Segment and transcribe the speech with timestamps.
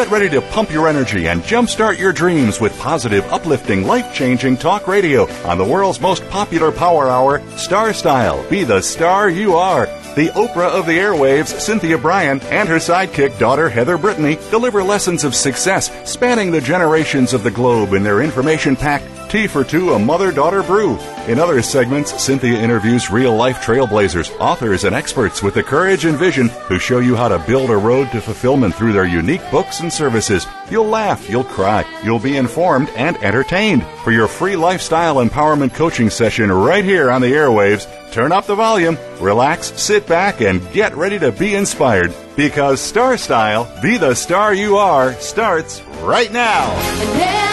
[0.00, 4.56] Get ready to pump your energy and jumpstart your dreams with positive, uplifting, life changing
[4.56, 8.42] talk radio on the world's most popular power hour, Star Style.
[8.48, 9.84] Be the star you are.
[10.16, 15.22] The Oprah of the airwaves, Cynthia Brian, and her sidekick daughter, Heather Brittany, deliver lessons
[15.22, 19.92] of success spanning the generations of the globe in their information packed Tea for Two,
[19.92, 20.98] a mother daughter brew.
[21.28, 26.18] In other segments, Cynthia interviews real life trailblazers, authors, and experts with the courage and
[26.18, 29.78] vision who show you how to build a road to fulfillment through their unique books
[29.80, 30.48] and services.
[30.68, 33.84] You'll laugh, you'll cry, you'll be informed and entertained.
[34.02, 38.56] For your free lifestyle empowerment coaching session right here on the airwaves, turn up the
[38.56, 42.12] volume, relax, sit back, and get ready to be inspired.
[42.34, 47.49] Because Star Style, be the star you are, starts right now.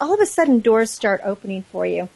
[0.00, 2.08] all of a sudden doors start opening for you.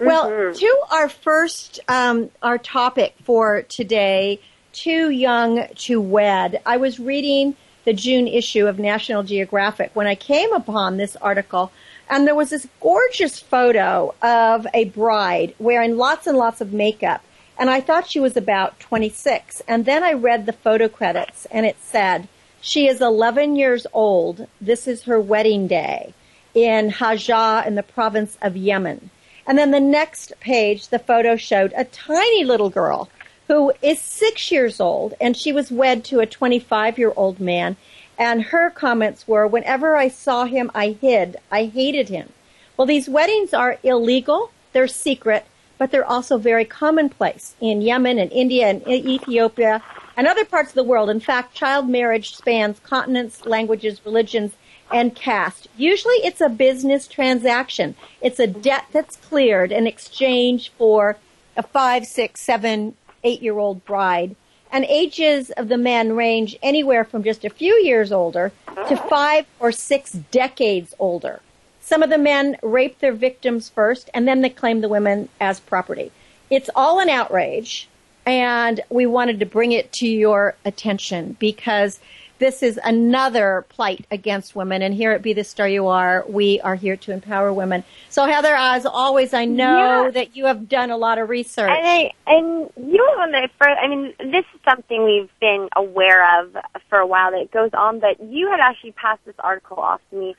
[0.00, 4.40] Well, to our first, um, our topic for today,
[4.72, 6.60] too young to wed.
[6.66, 7.54] I was reading
[7.84, 11.70] the June issue of National Geographic when I came upon this article
[12.08, 17.22] and there was this gorgeous photo of a bride wearing lots and lots of makeup.
[17.58, 19.62] And I thought she was about 26.
[19.68, 22.28] And then I read the photo credits and it said,
[22.60, 24.46] she is 11 years old.
[24.60, 26.14] This is her wedding day
[26.54, 29.10] in Hajjah in the province of Yemen.
[29.46, 33.10] And then the next page, the photo showed a tiny little girl
[33.48, 37.76] who is six years old and she was wed to a 25 year old man.
[38.16, 41.36] And her comments were, whenever I saw him, I hid.
[41.50, 42.30] I hated him.
[42.76, 44.50] Well, these weddings are illegal.
[44.72, 45.44] They're secret,
[45.78, 49.82] but they're also very commonplace in Yemen and India and Ethiopia
[50.16, 51.10] and other parts of the world.
[51.10, 54.52] In fact, child marriage spans continents, languages, religions,
[54.92, 55.68] and caste.
[55.76, 57.96] Usually it's a business transaction.
[58.20, 61.16] It's a debt that's cleared in exchange for
[61.56, 64.36] a five, six, seven, eight year old bride.
[64.70, 68.52] And ages of the men range anywhere from just a few years older
[68.88, 71.40] to five or six decades older.
[71.84, 75.60] Some of the men rape their victims first and then they claim the women as
[75.60, 76.12] property.
[76.48, 77.90] It's all an outrage
[78.24, 82.00] and we wanted to bring it to your attention because
[82.38, 84.80] this is another plight against women.
[84.80, 87.84] And here at Be the Star You Are, we are here to empower women.
[88.08, 90.10] So Heather, as always, I know Yeah.
[90.10, 91.70] that you have done a lot of research.
[91.70, 93.68] And I, and you don't want to.
[93.68, 96.56] I mean, this is something we've been aware of
[96.88, 98.00] for a while that it goes on.
[98.00, 100.34] But you had actually passed this article off to me,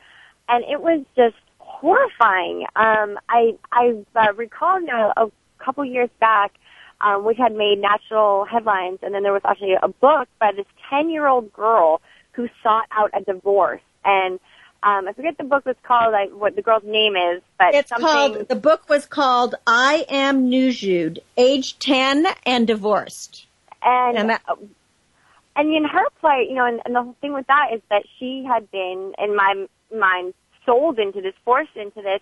[0.50, 2.65] and it was just horrifying.
[2.75, 5.27] Um, I I uh, recall now a
[5.59, 6.53] couple years back,
[7.01, 9.00] um, which had made national headlines.
[9.01, 12.01] And then there was actually a book by this 10 year old girl
[12.33, 13.81] who sought out a divorce.
[14.03, 14.39] And
[14.83, 17.89] um, I forget the book was called, like what the girl's name is, but it's
[17.89, 18.06] something...
[18.06, 18.47] called.
[18.47, 23.47] The book was called "I Am Nujood, Age Ten and Divorced."
[23.81, 24.44] And and, that,
[25.56, 28.03] and in her plight, you know, and, and the whole thing with that is that
[28.19, 30.34] she had been, in my mind,
[30.66, 32.22] sold into this, forced into this,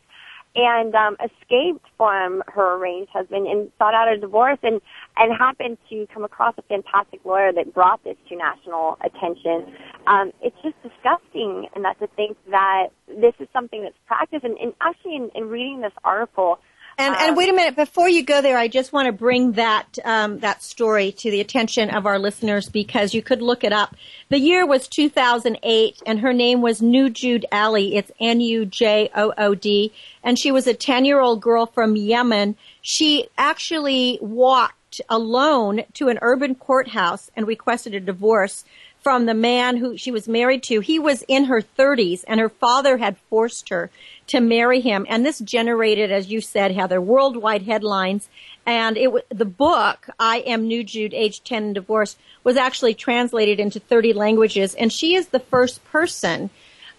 [0.55, 4.79] and um, escaped from her arranged husband and sought out a divorce and
[5.17, 9.73] and happened to come across a fantastic lawyer that brought this to national attention.
[10.05, 14.43] Um, it's just disgusting, and that's to think that this is something that's practiced.
[14.43, 16.59] And, and actually, in, in reading this article,
[16.97, 19.97] and, and wait a minute, before you go there, I just want to bring that
[20.05, 23.95] um, that story to the attention of our listeners because you could look it up.
[24.29, 27.95] The year was 2008, and her name was Nujood Ali.
[27.95, 29.93] It's N-U-J-O-O-D,
[30.23, 32.55] and she was a 10 year old girl from Yemen.
[32.81, 38.65] She actually walked alone to an urban courthouse and requested a divorce
[39.03, 40.79] from the man who she was married to.
[40.79, 43.89] He was in her 30s, and her father had forced her
[44.27, 45.05] to marry him.
[45.09, 48.29] And this generated, as you said, Heather, worldwide headlines.
[48.65, 53.79] And it the book, I Am Nujood, Age 10 and Divorced, was actually translated into
[53.79, 54.73] 30 languages.
[54.73, 56.49] And she is the first person,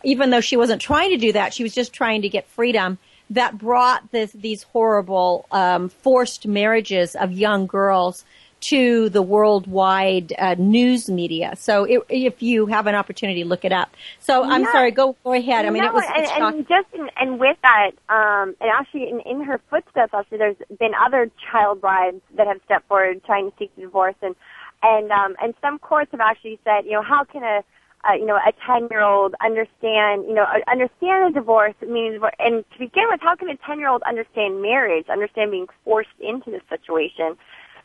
[0.03, 2.99] even though she wasn't trying to do that, she was just trying to get freedom,
[3.31, 8.25] that brought this, these horrible um, forced marriages of young girls
[8.65, 11.55] to the worldwide uh, news media.
[11.57, 13.95] So it, if you have an opportunity, look it up.
[14.21, 14.73] So I'm yeah.
[14.73, 15.67] sorry, go go ahead.
[15.67, 19.11] I mean, no, it was and, and just in, and with that, um, and actually
[19.11, 23.51] in, in her footsteps, actually there's been other child brides that have stepped forward trying
[23.51, 24.35] to seek divorce, and
[24.83, 27.63] and um, and some courts have actually said, you know, how can a
[28.09, 32.65] uh, you know, a 10 year old understand, you know, understand a divorce, means, and
[32.73, 36.51] to begin with, how can a 10 year old understand marriage, understand being forced into
[36.51, 37.37] this situation?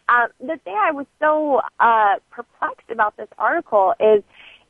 [0.09, 4.23] Uh, the thing I was so uh, perplexed about this article is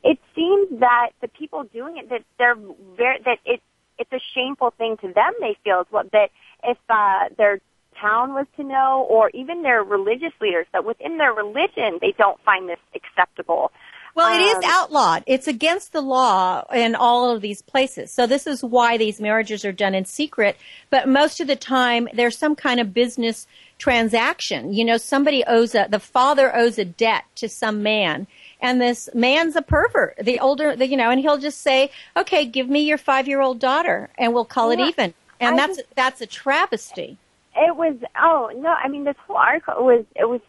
[0.04, 2.56] it seems that the people doing it that they're
[2.96, 3.60] very that it
[3.98, 5.32] it's a shameful thing to them.
[5.40, 6.30] They feel what that
[6.64, 7.60] if uh, their
[8.00, 12.40] town was to know, or even their religious leaders, that within their religion they don't
[12.44, 13.72] find this acceptable.
[14.14, 15.22] Well, it is um, outlawed.
[15.26, 18.10] It's against the law in all of these places.
[18.10, 20.56] So this is why these marriages are done in secret.
[20.90, 23.46] But most of the time, there's some kind of business
[23.80, 24.72] transaction.
[24.72, 28.28] You know, somebody owes a, the father owes a debt to some man
[28.60, 30.16] and this man's a pervert.
[30.22, 33.40] The older, the, you know, and he'll just say, okay, give me your five year
[33.40, 35.14] old daughter and we'll call yeah, it even.
[35.40, 37.18] And I that's, just, that's a travesty.
[37.56, 40.40] It was, oh no, I mean, this whole article was, it was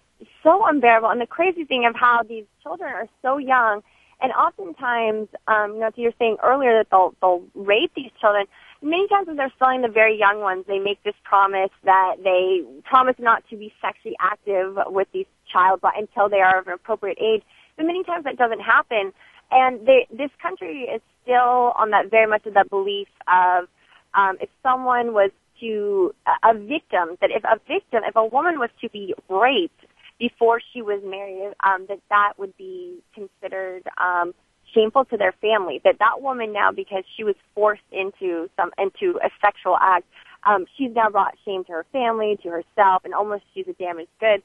[0.44, 1.10] so unbearable.
[1.10, 3.82] And the crazy thing of how these children are so young
[4.22, 8.46] and oftentimes, um, you know, to your saying earlier that they'll, they'll rape these children
[8.82, 12.62] many times when they're selling the very young ones, they make this promise that they
[12.84, 17.18] promise not to be sexually active with these child until they are of an appropriate
[17.22, 17.44] age.
[17.78, 19.14] But many times that doesn't happen.
[19.52, 23.68] And they, this country is still on that very much of that belief of
[24.14, 26.14] um, if someone was to
[26.44, 29.86] a victim, that if a victim, if a woman was to be raped
[30.20, 34.34] before she was married, um, that that would be considered um,
[34.74, 39.20] shameful to their family that that woman now because she was forced into some into
[39.24, 40.06] a sexual act
[40.44, 44.10] um she's now brought shame to her family to herself and almost she's a damaged
[44.20, 44.42] good.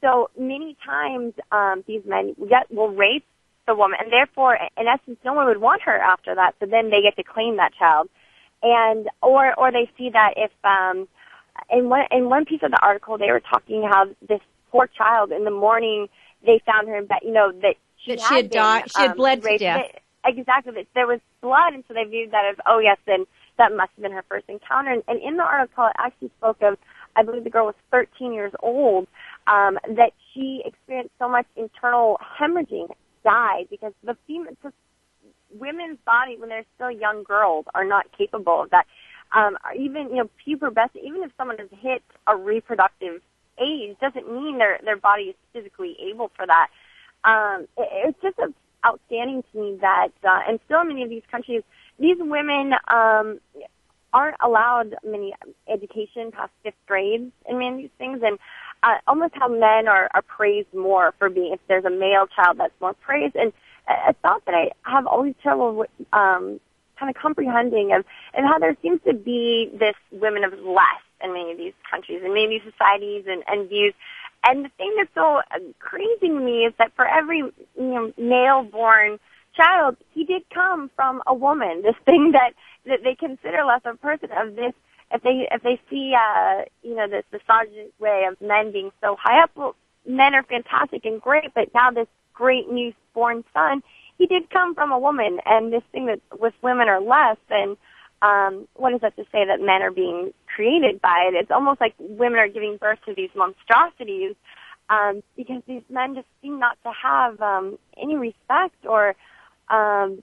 [0.00, 3.24] So many times um these men get will rape
[3.66, 6.90] the woman and therefore in essence no one would want her after that so then
[6.90, 8.08] they get to claim that child.
[8.62, 11.08] And or or they see that if um
[11.70, 15.32] in one in one piece of the article they were talking how this poor child
[15.32, 16.08] in the morning
[16.44, 17.74] they found her in bed you know that
[18.04, 18.90] she that she had died.
[18.90, 19.86] She had um, bled to death.
[20.24, 20.86] exactly.
[20.94, 23.24] There was blood, and so they viewed that as, oh yes, then
[23.58, 24.90] that must have been her first encounter.
[24.90, 26.78] And, and in the article, it actually spoke of,
[27.16, 29.08] I believe the girl was 13 years old,
[29.46, 32.88] um, that she experienced so much internal hemorrhaging,
[33.24, 34.54] died because the female,
[35.58, 38.86] women's body when they're still young girls are not capable of that.
[39.34, 43.20] Um, even you know pubescent, even if someone has hit a reproductive
[43.60, 46.68] age, doesn't mean their their body is physically able for that
[47.24, 48.38] um, it, it's just
[48.86, 51.62] outstanding to me that, uh, and still in many of these countries,
[51.98, 53.40] these women um,
[54.12, 55.34] aren't allowed many
[55.68, 58.38] education past fifth grade in many of these things, and
[58.82, 62.58] uh, almost how men are, are praised more for being, if there's a male child
[62.58, 63.52] that's more praised, and
[63.88, 66.60] a thought that I have always trouble with, um,
[66.98, 71.32] kind of comprehending of, and how there seems to be this women of less in
[71.32, 73.94] many of these countries and many societies and, and views
[74.44, 75.40] and the thing that's so
[75.78, 79.18] crazy to me is that for every you know, male-born
[79.56, 81.82] child, he did come from a woman.
[81.88, 82.52] This thing that
[82.86, 84.72] that they consider less of a person of this
[85.10, 89.16] if they if they see uh you know this misogynistic way of men being so
[89.20, 89.74] high up, well,
[90.06, 93.82] men are fantastic and great, but now this great new born son,
[94.16, 97.76] he did come from a woman, and this thing that with women are less, and
[98.22, 101.36] um, what is that to say that men are being created by it?
[101.36, 104.34] It's almost like women are giving birth to these monstrosities
[104.90, 109.14] um, because these men just seem not to have um, any respect or
[109.68, 110.22] um,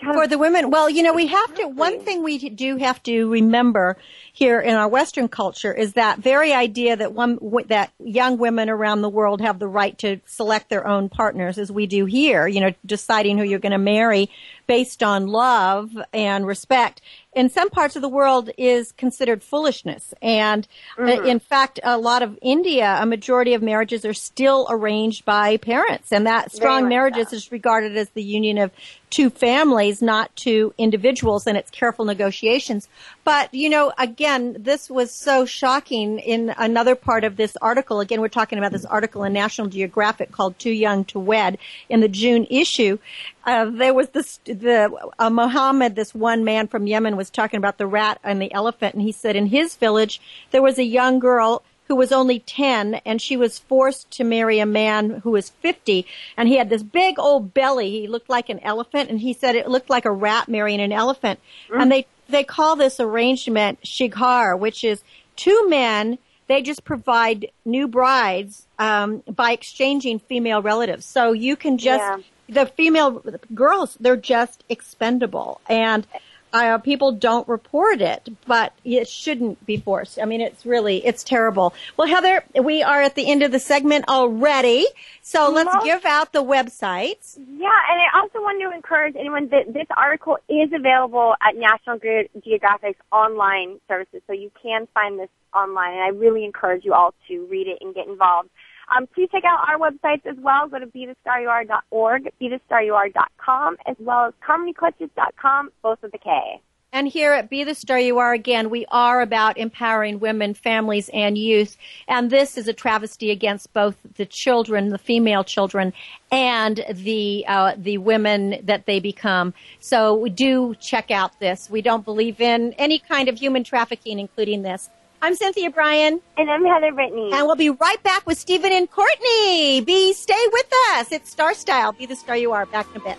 [0.00, 0.70] for the women.
[0.70, 1.66] Well, you know, we have to.
[1.66, 3.96] One thing we do have to remember
[4.32, 9.02] here in our Western culture is that very idea that one that young women around
[9.02, 12.46] the world have the right to select their own partners, as we do here.
[12.46, 14.30] You know, deciding who you're going to marry
[14.66, 17.00] based on love and respect
[17.38, 20.12] in some parts of the world is considered foolishness.
[20.20, 20.66] And
[20.98, 21.26] uh, mm-hmm.
[21.26, 26.10] in fact, a lot of India, a majority of marriages are still arranged by parents.
[26.10, 27.36] And that strong marriages so.
[27.36, 28.72] is regarded as the union of
[29.10, 32.88] two families, not to individuals, and it's careful negotiations.
[33.24, 38.00] But, you know, again, this was so shocking in another part of this article.
[38.00, 42.00] Again, we're talking about this article in National Geographic called Too Young to Wed in
[42.00, 42.98] the June issue.
[43.44, 47.78] Uh, there was this, the, uh, Muhammad, this one man from Yemen was talking about
[47.78, 51.18] the rat and the elephant, and he said in his village, there was a young
[51.18, 55.50] girl who was only 10 and she was forced to marry a man who was
[55.50, 57.90] 50 and he had this big old belly.
[57.90, 60.92] He looked like an elephant and he said it looked like a rat marrying an
[60.92, 61.40] elephant.
[61.68, 61.82] Mm.
[61.82, 65.02] And they, they call this arrangement shighar, which is
[65.36, 66.18] two men
[66.48, 71.04] they just provide new brides um, by exchanging female relatives.
[71.04, 72.02] So you can just
[72.48, 72.64] yeah.
[72.64, 73.22] the female
[73.54, 76.06] girls they're just expendable, and
[76.52, 80.18] uh, people don't report it, but it shouldn't be forced.
[80.20, 81.74] I mean, it's really, it's terrible.
[81.96, 84.86] Well, Heather, we are at the end of the segment already,
[85.22, 87.36] so let's Most, give out the websites.
[87.36, 91.98] Yeah, and I also want to encourage anyone that this article is available at National
[92.42, 97.14] Geographic's online services, so you can find this online, and I really encourage you all
[97.28, 98.50] to read it and get involved.
[98.96, 100.68] Um, please check out our websites as well.
[100.68, 106.60] Go to BeTheStarYouAre.org, BeTheStarYouAre.com, as well as CarmonyClutches.com, both with a K.
[106.90, 111.10] And here at Be the Star You Are again, we are about empowering women, families,
[111.12, 111.76] and youth.
[112.08, 115.92] And this is a travesty against both the children, the female children,
[116.32, 119.52] and the uh, the women that they become.
[119.80, 121.68] So do check out this.
[121.68, 124.88] We don't believe in any kind of human trafficking, including this.
[125.20, 126.20] I'm Cynthia Brian.
[126.36, 127.32] And I'm Heather Brittany.
[127.32, 129.80] And we'll be right back with Steven and Courtney.
[129.80, 131.10] Be stay with us.
[131.10, 131.92] It's Star Style.
[131.92, 132.66] Be the star you are.
[132.66, 133.18] Back in a bit.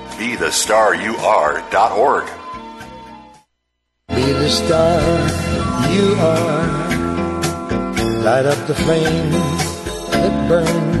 [0.21, 2.25] BeTheStarYouAre.org.
[4.09, 5.01] Be the star
[5.89, 6.67] you are.
[8.21, 9.31] Light up the flame
[10.11, 11.00] that burns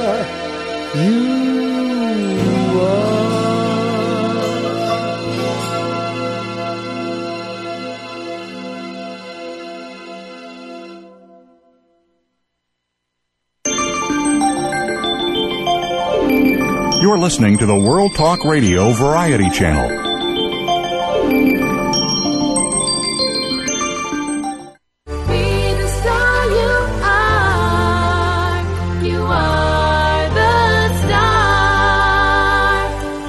[0.93, 1.07] You're
[17.17, 20.10] listening to the World Talk Radio Variety Channel.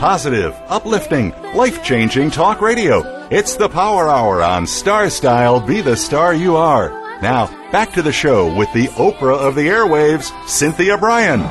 [0.03, 3.29] Positive, uplifting, life changing talk radio.
[3.31, 6.91] It's the Power Hour on Star Style Be the Star You Are.
[7.23, 11.43] Now, back to the show with the Oprah of the airwaves, Cynthia Brian.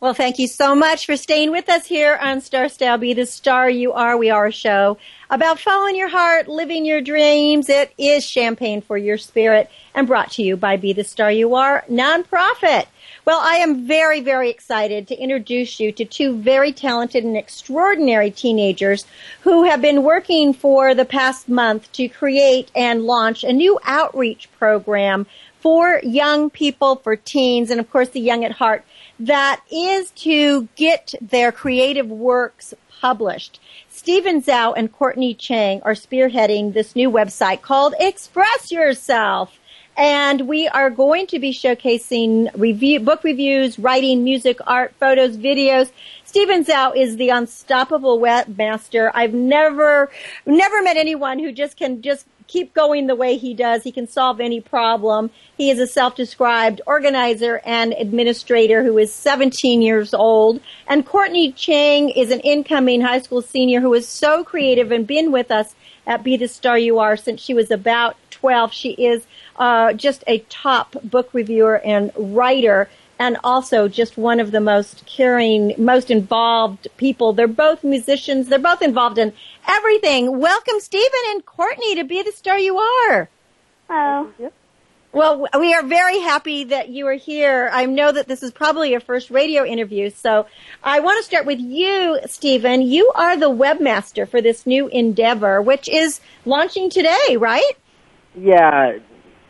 [0.00, 3.26] Well, thank you so much for staying with us here on Star Style Be the
[3.26, 4.18] Star You Are.
[4.18, 4.98] We are a show
[5.30, 7.68] about following your heart, living your dreams.
[7.68, 11.54] It is champagne for your spirit and brought to you by Be the Star You
[11.54, 12.86] Are nonprofit.
[13.26, 18.30] Well, I am very, very excited to introduce you to two very talented and extraordinary
[18.30, 19.04] teenagers
[19.40, 24.48] who have been working for the past month to create and launch a new outreach
[24.60, 25.26] program
[25.58, 28.84] for young people, for teens, and of course the young at heart
[29.18, 33.58] that is to get their creative works published.
[33.88, 39.58] Steven Zhou and Courtney Cheng are spearheading this new website called Express Yourself.
[39.96, 45.90] And we are going to be showcasing review, book reviews, writing, music, art, photos, videos.
[46.24, 49.10] Steven Zhou is the unstoppable webmaster.
[49.14, 50.10] I've never,
[50.44, 53.82] never met anyone who just can just keep going the way he does.
[53.82, 55.30] He can solve any problem.
[55.56, 60.60] He is a self-described organizer and administrator who is 17 years old.
[60.86, 65.32] And Courtney Cheng is an incoming high school senior who is so creative and been
[65.32, 65.74] with us
[66.06, 68.72] at Be the Star You Are since she was about 12.
[68.72, 69.26] She is
[69.58, 75.06] uh, just a top book reviewer and writer and also just one of the most
[75.06, 77.32] caring, most involved people.
[77.32, 78.48] They're both musicians.
[78.48, 79.32] They're both involved in
[79.66, 80.38] everything.
[80.38, 83.28] Welcome, Steven and Courtney, to be the star you are.
[83.88, 84.30] Hello.
[85.12, 87.70] Well, we are very happy that you are here.
[87.72, 90.46] I know that this is probably your first radio interview, so
[90.84, 92.82] I want to start with you, Steven.
[92.82, 97.72] You are the webmaster for this new endeavor, which is launching today, right?
[98.38, 98.98] Yeah.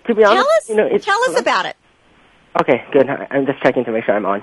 [0.07, 1.77] To be honest, Tell us, you know, it's, tell us about it.
[2.61, 3.09] Okay, good.
[3.09, 4.43] I'm just checking to make sure I'm on.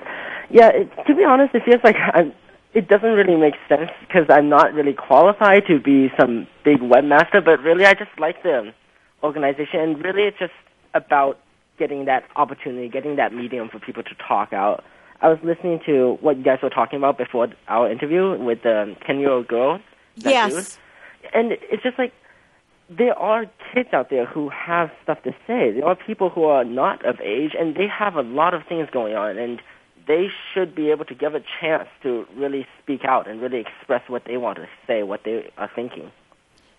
[0.49, 2.33] Yeah, it, to be honest, it feels like I'm.
[2.73, 7.43] It doesn't really make sense because I'm not really qualified to be some big webmaster,
[7.43, 8.73] but really I just like the
[9.21, 10.53] organization, and really it's just
[10.93, 11.39] about
[11.77, 14.83] getting that opportunity, getting that medium for people to talk out.
[15.21, 18.95] I was listening to what you guys were talking about before our interview with the
[19.05, 19.79] ten-year-old girl.
[20.15, 20.77] Yes.
[21.33, 22.13] and it's just like
[22.89, 25.71] there are kids out there who have stuff to say.
[25.71, 28.87] There are people who are not of age, and they have a lot of things
[28.91, 29.61] going on, and
[30.07, 34.01] they should be able to give a chance to really speak out and really express
[34.07, 36.11] what they want to say, what they are thinking.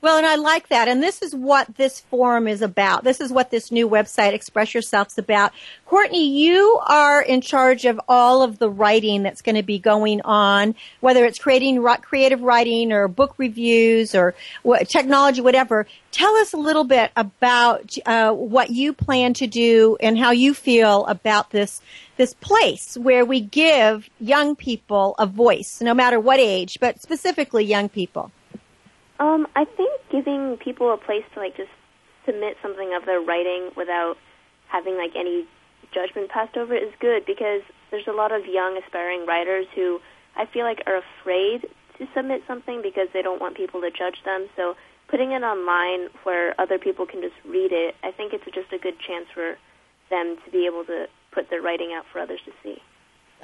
[0.04, 0.86] Well, and I like that.
[0.86, 3.04] And this is what this forum is about.
[3.04, 5.52] This is what this new website, Express Yourself's about.
[5.86, 10.20] Courtney, you are in charge of all of the writing that's going to be going
[10.20, 14.34] on, whether it's creating creative writing or book reviews or
[14.88, 15.86] technology, whatever.
[16.12, 20.52] Tell us a little bit about uh, what you plan to do and how you
[20.52, 21.80] feel about this
[22.18, 27.64] this place where we give young people a voice, no matter what age, but specifically
[27.64, 28.30] young people.
[29.18, 31.70] Um, I think giving people a place to like just
[32.26, 34.16] submit something of their writing without
[34.68, 35.46] having like any
[35.92, 40.00] judgment passed over is good because there's a lot of young aspiring writers who
[40.36, 44.18] I feel like are afraid to submit something because they don't want people to judge
[44.24, 44.48] them.
[44.56, 44.74] So
[45.08, 48.78] putting it online where other people can just read it, I think it's just a
[48.78, 49.56] good chance for
[50.10, 52.82] them to be able to put their writing out for others to see.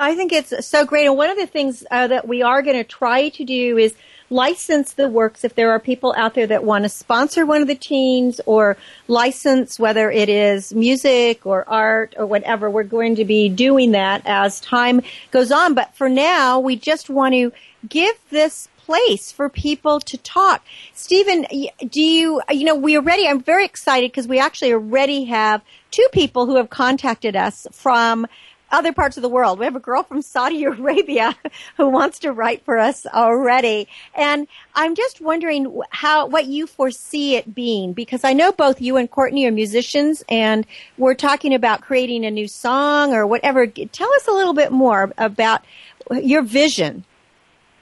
[0.00, 1.06] I think it's so great.
[1.06, 3.94] And one of the things uh, that we are going to try to do is
[4.30, 7.68] license the works if there are people out there that want to sponsor one of
[7.68, 8.76] the teams or
[9.08, 12.70] license whether it is music or art or whatever.
[12.70, 15.74] We're going to be doing that as time goes on.
[15.74, 17.52] But for now, we just want to
[17.86, 20.64] give this place for people to talk.
[20.94, 21.46] Steven,
[21.88, 26.06] do you, you know, we already, I'm very excited because we actually already have two
[26.12, 28.26] people who have contacted us from
[28.70, 29.58] other parts of the world.
[29.58, 31.36] We have a girl from Saudi Arabia
[31.76, 33.88] who wants to write for us already.
[34.14, 38.96] And I'm just wondering how, what you foresee it being, because I know both you
[38.96, 40.66] and Courtney are musicians and
[40.98, 43.66] we're talking about creating a new song or whatever.
[43.66, 45.64] Tell us a little bit more about
[46.10, 47.04] your vision.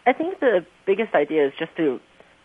[0.06, 2.00] I think the biggest idea is just to,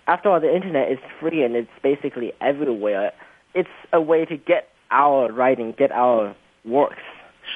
[0.08, 3.14] after all, the internet is free and it's basically everywhere.
[3.54, 7.02] It's a way to get our writing, get our works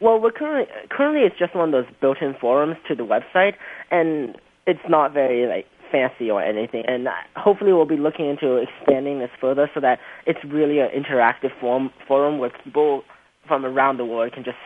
[0.00, 3.54] Well, we're currently currently it's just one of those built-in forums to the website,
[3.90, 4.36] and
[4.66, 6.82] it's not very like fancy or anything.
[6.88, 10.88] And uh, hopefully, we'll be looking into expanding this further so that it's really an
[10.88, 13.04] interactive forum forum where people
[13.46, 14.56] from around the world can just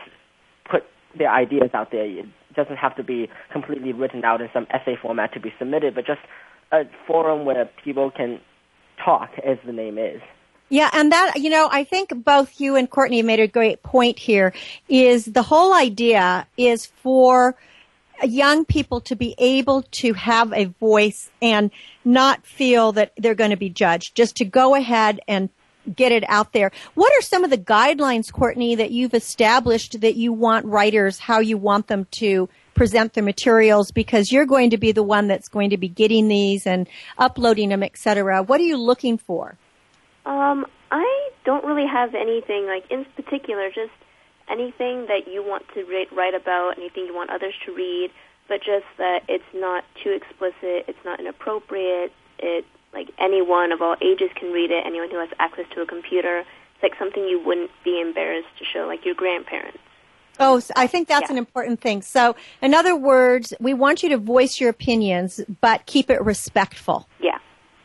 [1.15, 2.05] their ideas out there.
[2.05, 5.95] It doesn't have to be completely written out in some essay format to be submitted,
[5.95, 6.21] but just
[6.71, 8.39] a forum where people can
[9.03, 10.21] talk, as the name is.
[10.69, 14.19] Yeah, and that, you know, I think both you and Courtney made a great point
[14.19, 14.53] here
[14.89, 17.55] is the whole idea is for
[18.23, 21.71] young people to be able to have a voice and
[22.03, 25.49] not feel that they're going to be judged, just to go ahead and
[25.95, 26.71] get it out there.
[26.95, 31.39] What are some of the guidelines, Courtney, that you've established that you want writers, how
[31.39, 35.47] you want them to present their materials because you're going to be the one that's
[35.47, 38.43] going to be getting these and uploading them, et cetera.
[38.43, 39.57] What are you looking for?
[40.25, 43.69] Um, I don't really have anything like in particular.
[43.69, 43.91] Just
[44.49, 48.11] anything that you want to write about, anything you want others to read,
[48.47, 52.13] but just that it's not too explicit, it's not inappropriate.
[52.39, 52.65] It
[52.97, 54.83] like anyone of all ages can read it.
[54.85, 56.39] Anyone who has access to a computer.
[56.39, 59.77] It's like something you wouldn't be embarrassed to show, like your grandparents.
[60.39, 61.33] Oh, so I think that's Yeah.
[61.33, 62.01] an important thing.
[62.01, 67.07] So, in other words, we want you to voice your opinions, but keep it respectful.
[67.19, 67.36] Yeah.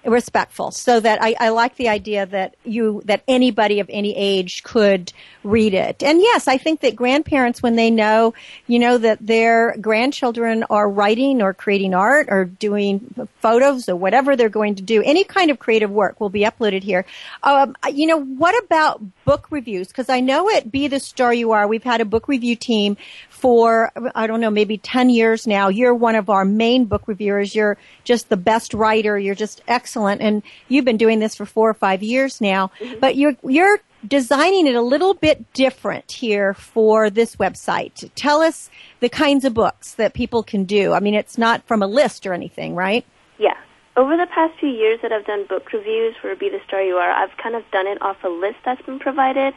[0.04, 4.64] Respectful, so that I, I like the idea that you that anybody of any age
[4.64, 5.12] could
[5.44, 6.02] read it.
[6.02, 8.34] And yes, I think that grandparents, when they know,
[8.66, 14.34] you know, that their grandchildren are writing or creating art or doing photos or whatever
[14.34, 17.04] they're going to do, any kind of creative work will be uploaded here.
[17.44, 19.88] Um, you know, what about book reviews?
[19.88, 22.96] Because I know at Be the Star You Are, we've had a book review team
[23.30, 25.68] for, I don't know, maybe 10 years now.
[25.68, 27.54] You're one of our main book reviewers.
[27.54, 29.18] You're just the best writer.
[29.18, 29.60] You're just
[29.92, 30.22] excellent.
[30.22, 32.70] And you've been doing this for four or five years now.
[32.80, 33.00] Mm-hmm.
[33.00, 38.10] But you're, you're designing it a little bit different here for this website.
[38.14, 40.94] Tell us the kinds of books that people can do.
[40.94, 43.04] I mean, it's not from a list or anything, right?
[43.38, 43.56] Yeah.
[43.94, 46.94] Over the past few years that I've done book reviews for Be the Star You
[46.96, 49.52] Are, I've kind of done it off a list that's been provided.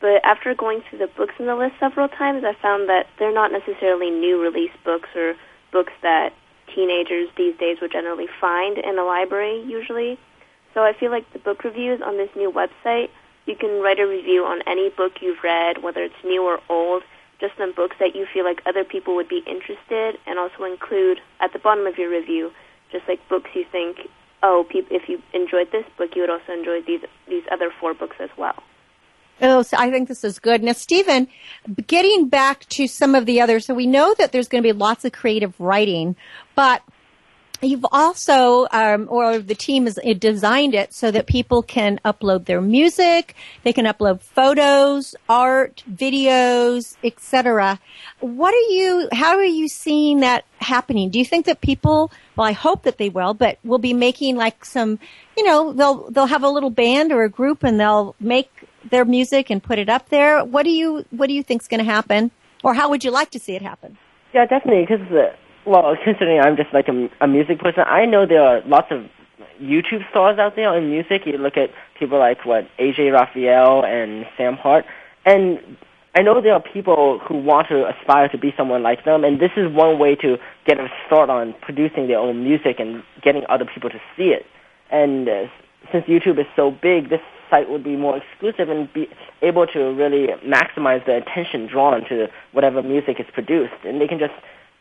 [0.00, 3.34] But after going through the books in the list several times, I found that they're
[3.34, 5.34] not necessarily new release books or
[5.72, 6.32] books that
[6.74, 10.18] teenagers these days would generally find in a library usually.
[10.74, 13.10] So I feel like the book reviews on this new website,
[13.46, 17.02] you can write a review on any book you've read, whether it's new or old,
[17.40, 21.20] just on books that you feel like other people would be interested, and also include
[21.40, 22.52] at the bottom of your review
[22.92, 24.08] just like books you think,
[24.42, 27.94] oh, peop- if you enjoyed this book, you would also enjoy these these other four
[27.94, 28.62] books as well.
[29.42, 30.62] Oh, so I think this is good.
[30.62, 31.26] Now, Steven,
[31.86, 34.72] getting back to some of the others, so we know that there's going to be
[34.72, 36.14] lots of creative writing,
[36.60, 36.82] but
[37.62, 42.60] you've also, um, or the team has designed it so that people can upload their
[42.60, 47.80] music, they can upload photos, art, videos, etc.
[48.20, 49.08] What are you?
[49.12, 51.08] How are you seeing that happening?
[51.08, 52.12] Do you think that people?
[52.36, 54.98] Well, I hope that they will, but will be making like some,
[55.34, 58.50] you know, they'll they'll have a little band or a group and they'll make
[58.90, 60.44] their music and put it up there.
[60.44, 62.30] What do you What do you think's going to happen,
[62.62, 63.96] or how would you like to see it happen?
[64.34, 64.84] Yeah, definitely.
[64.86, 65.06] Because
[65.66, 69.06] well, considering I'm just like a, a music person, I know there are lots of
[69.60, 71.22] YouTube stars out there in music.
[71.26, 74.84] You look at people like what AJ Rafael and Sam Hart,
[75.24, 75.58] and
[76.14, 79.38] I know there are people who want to aspire to be someone like them, and
[79.38, 83.44] this is one way to get a start on producing their own music and getting
[83.48, 84.44] other people to see it.
[84.90, 85.46] And uh,
[85.92, 89.08] since YouTube is so big, this site would be more exclusive and be
[89.42, 93.74] able to really maximize the attention drawn to whatever music is produced.
[93.84, 94.34] And they can just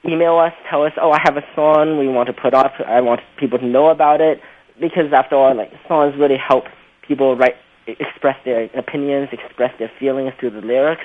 [0.05, 2.73] email us, tell us, oh, I have a song we want to put up.
[2.85, 4.41] I want people to know about it.
[4.79, 6.65] Because after all, like songs really help
[7.05, 11.03] people write, express their opinions, express their feelings through the lyrics,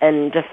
[0.00, 0.48] and just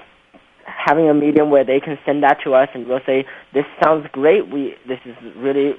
[0.64, 4.06] having a medium where they can send that to us and we'll say, this sounds
[4.12, 4.48] great.
[4.48, 5.74] We this is really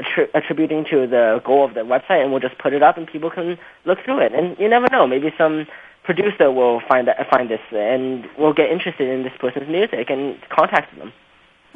[0.00, 3.06] attri- attributing to the goal of the website, and we'll just put it up and
[3.06, 4.32] people can look through it.
[4.32, 5.66] And you never know, maybe some
[6.04, 10.38] producer will find that, find this and will get interested in this person's music and
[10.48, 11.12] contact them.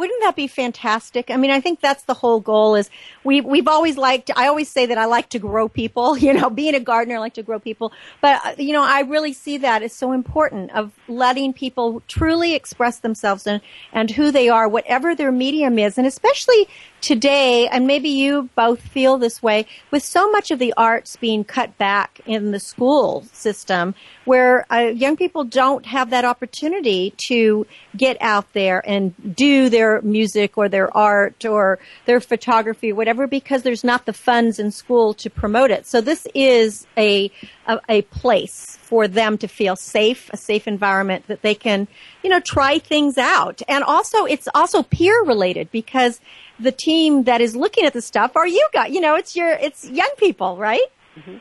[0.00, 1.30] Wouldn't that be fantastic?
[1.30, 2.88] I mean, I think that's the whole goal is
[3.22, 6.48] we, we've always liked, I always say that I like to grow people, you know,
[6.48, 7.92] being a gardener, I like to grow people.
[8.22, 12.54] But, uh, you know, I really see that as so important of letting people truly
[12.54, 13.60] express themselves and,
[13.92, 15.98] and who they are, whatever their medium is.
[15.98, 16.66] And especially
[17.02, 21.44] today, and maybe you both feel this way, with so much of the arts being
[21.44, 27.66] cut back in the school system, where uh, young people don't have that opportunity to
[27.96, 33.62] get out there and do their music or their art or their photography, whatever, because
[33.62, 35.86] there's not the funds in school to promote it.
[35.86, 37.30] So this is a,
[37.66, 41.88] a, a place for them to feel safe, a safe environment that they can,
[42.22, 43.62] you know, try things out.
[43.68, 46.20] And also, it's also peer related because
[46.58, 48.92] the team that is looking at the stuff are you guys.
[48.92, 50.86] You know, it's your, it's young people, right?
[51.18, 51.38] Mm-hmm.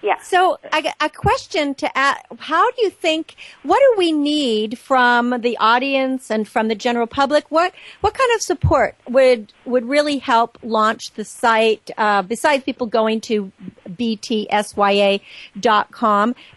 [0.00, 0.18] Yeah.
[0.22, 0.58] So
[1.00, 3.34] a question to ask, how do you think,
[3.64, 7.50] what do we need from the audience and from the general public?
[7.50, 12.86] What, what kind of support would, would really help launch the site, uh, besides people
[12.86, 13.50] going to
[13.88, 15.24] btsya.com?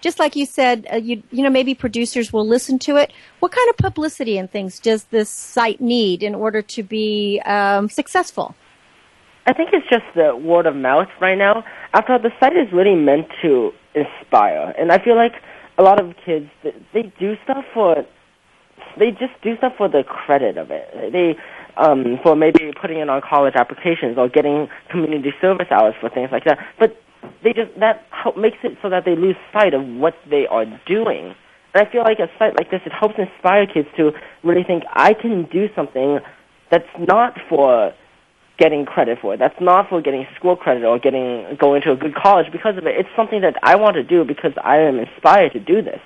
[0.02, 3.12] Just like you said, uh, you, you know, maybe producers will listen to it.
[3.40, 7.90] What kind of publicity and things does this site need in order to be um,
[7.90, 8.56] successful?
[9.46, 11.64] I think it's just the word of mouth right now.
[11.94, 15.34] After all, the site is really meant to inspire, and I feel like
[15.78, 16.50] a lot of kids
[16.94, 18.06] they do stuff for
[19.00, 21.12] they just do stuff for the credit of it.
[21.12, 21.36] They
[21.78, 26.30] um, for maybe putting it on college applications or getting community service hours for things
[26.32, 26.60] like that.
[26.80, 27.02] But
[27.44, 28.06] they just that
[28.38, 31.34] makes it so that they lose sight of what they are doing.
[31.74, 34.12] And I feel like a site like this it helps inspire kids to
[34.44, 36.20] really think I can do something
[36.70, 37.94] that's not for
[38.62, 39.36] getting credit for.
[39.38, 42.86] That's not for getting school credit or getting going to a good college because of
[42.86, 42.94] it.
[42.96, 46.00] It's something that I want to do because I am inspired to do this.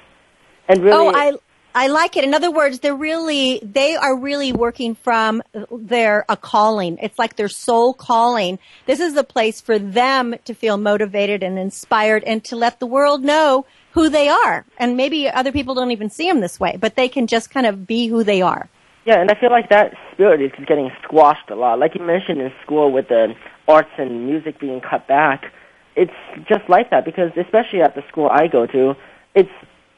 [0.70, 1.34] And really, oh, I
[1.78, 2.24] I like it.
[2.24, 6.98] In other words, they're really they are really working from their a calling.
[7.02, 8.58] It's like their soul calling.
[8.86, 12.88] This is the place for them to feel motivated and inspired and to let the
[12.88, 14.65] world know who they are.
[14.78, 17.65] And maybe other people don't even see them this way, but they can just kind
[17.65, 18.70] of be who they are.
[19.06, 21.78] Yeah, and I feel like that spirit is getting squashed a lot.
[21.78, 23.36] Like you mentioned in school with the
[23.68, 25.54] arts and music being cut back,
[25.96, 26.12] it's
[26.50, 28.96] just like that because especially at the school I go to,
[29.36, 29.50] it's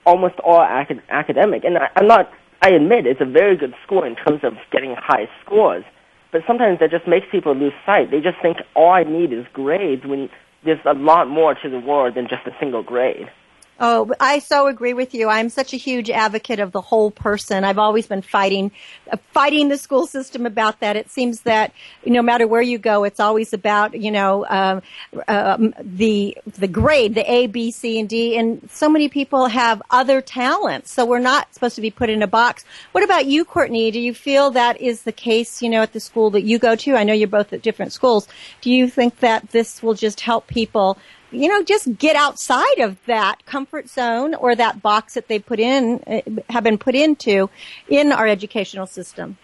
[0.05, 1.63] almost all acad- academic.
[1.63, 2.29] And I, I'm not,
[2.61, 5.85] I admit it's a very good school in terms of getting high scores,
[6.33, 8.11] but sometimes that just makes people lose sight.
[8.11, 10.29] They just think all I need is grades when
[10.65, 13.31] there's a lot more to the world than just a single grade.
[13.79, 15.29] Oh, I so agree with you.
[15.29, 17.63] I'm such a huge advocate of the whole person.
[17.63, 18.71] I've always been fighting,
[19.11, 20.95] uh, fighting the school system about that.
[20.95, 24.81] It seems that no matter where you go, it's always about you know uh,
[25.27, 29.81] um, the the grade, the A, B, C, and D, and so many people have
[29.91, 30.91] other talents.
[30.91, 32.65] So we're not supposed to be put in a box.
[32.93, 33.91] What about you, Courtney?
[33.91, 35.61] Do you feel that is the case?
[35.61, 37.93] You know, at the school that you go to, I know you're both at different
[37.93, 38.27] schools.
[38.61, 40.97] Do you think that this will just help people?
[41.31, 45.59] You know, just get outside of that comfort zone or that box that they put
[45.59, 47.49] in, eh, have been put into
[47.89, 49.37] in our educational system.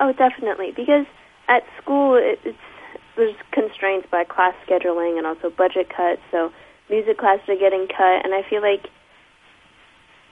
[0.00, 0.72] Oh, definitely.
[0.72, 1.06] Because
[1.48, 2.58] at school, it, it's
[3.16, 6.22] there's constraints by class scheduling and also budget cuts.
[6.30, 6.52] So
[6.88, 8.88] music classes are getting cut, and I feel like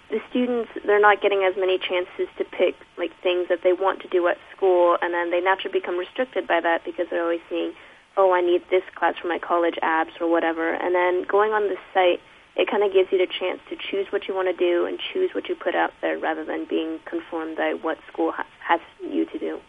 [0.09, 4.03] the students they're not getting as many chances to pick like things that they want
[4.03, 7.41] to do at school, and then they naturally become restricted by that because they're always
[7.51, 7.73] seeing
[8.17, 10.73] oh, I need this class for my college abs or whatever.
[10.73, 12.21] And then going on this site,
[12.57, 14.99] it kind of gives you the chance to choose what you want to do and
[15.13, 18.81] choose what you put out there rather than being conformed by what school ha- has
[19.03, 19.61] you to do.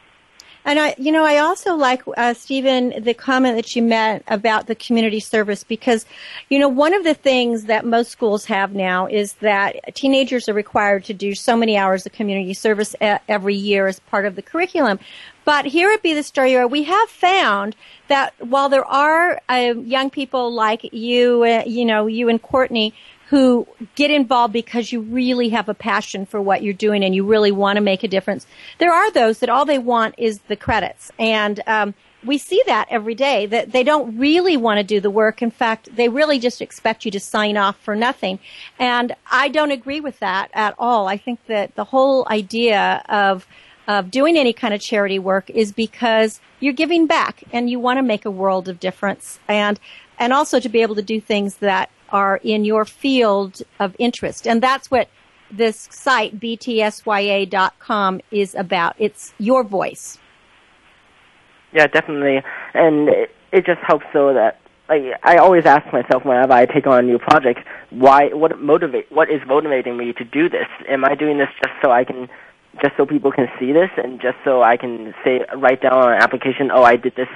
[0.68, 4.68] And I, you know, I also like, uh, Steven, the comment that you made about
[4.68, 6.06] the community service because,
[6.50, 10.54] you know, one of the things that most schools have now is that teenagers are
[10.54, 14.42] required to do so many hours of community service every year as part of the
[14.42, 15.00] curriculum.
[15.48, 17.78] But here at Be the Are, we have found
[18.10, 22.94] that while there are uh, young people like you, uh, you know, you and Courtney,
[23.30, 27.26] who get involved because you really have a passion for what you're doing and you
[27.26, 28.46] really want to make a difference.
[28.78, 31.14] There are those that all they want is the credits.
[31.18, 31.94] And um,
[32.26, 35.42] we see that every day that they don't really want to do the work.
[35.42, 38.40] In fact, they really just expect you to sign off for nothing.
[38.80, 41.08] And I don't agree with that at all.
[41.08, 43.48] I think that the whole idea of
[43.88, 47.98] of doing any kind of charity work is because you're giving back and you want
[47.98, 49.80] to make a world of difference and
[50.20, 54.48] and also to be able to do things that are in your field of interest.
[54.48, 55.10] And that's what
[55.52, 58.96] this site, btsya.com, is about.
[58.98, 60.18] It's your voice.
[61.72, 62.42] Yeah, definitely.
[62.74, 66.88] And it, it just helps so that like I always ask myself whenever I take
[66.88, 70.68] on a new project, why what motivate what is motivating me to do this?
[70.90, 72.30] Am I doing this just so I can
[72.82, 76.14] just so people can see this and just so I can say write down on
[76.14, 77.30] an application, oh, I did this,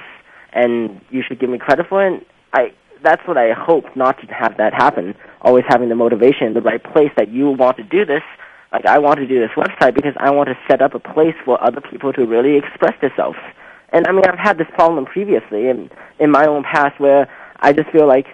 [0.52, 2.26] and you should give me credit for it.
[2.52, 5.14] I that's what I hope not to have that happen.
[5.40, 8.22] Always having the motivation, the right place that you want to do this.
[8.72, 11.34] Like I want to do this website because I want to set up a place
[11.44, 13.38] for other people to really express themselves.
[13.92, 17.28] And I mean, I've had this problem previously in in my own past where
[17.60, 18.26] I just feel like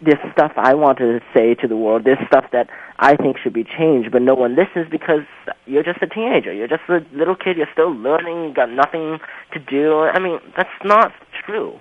[0.00, 3.52] this stuff I want to say to the world, this stuff that I think should
[3.52, 5.22] be changed, but no one listens because
[5.66, 6.52] you're just a teenager.
[6.52, 7.56] You're just a little kid.
[7.56, 8.44] You're still learning.
[8.44, 9.18] You got nothing
[9.52, 9.98] to do.
[10.00, 11.12] I mean, that's not
[11.44, 11.80] true.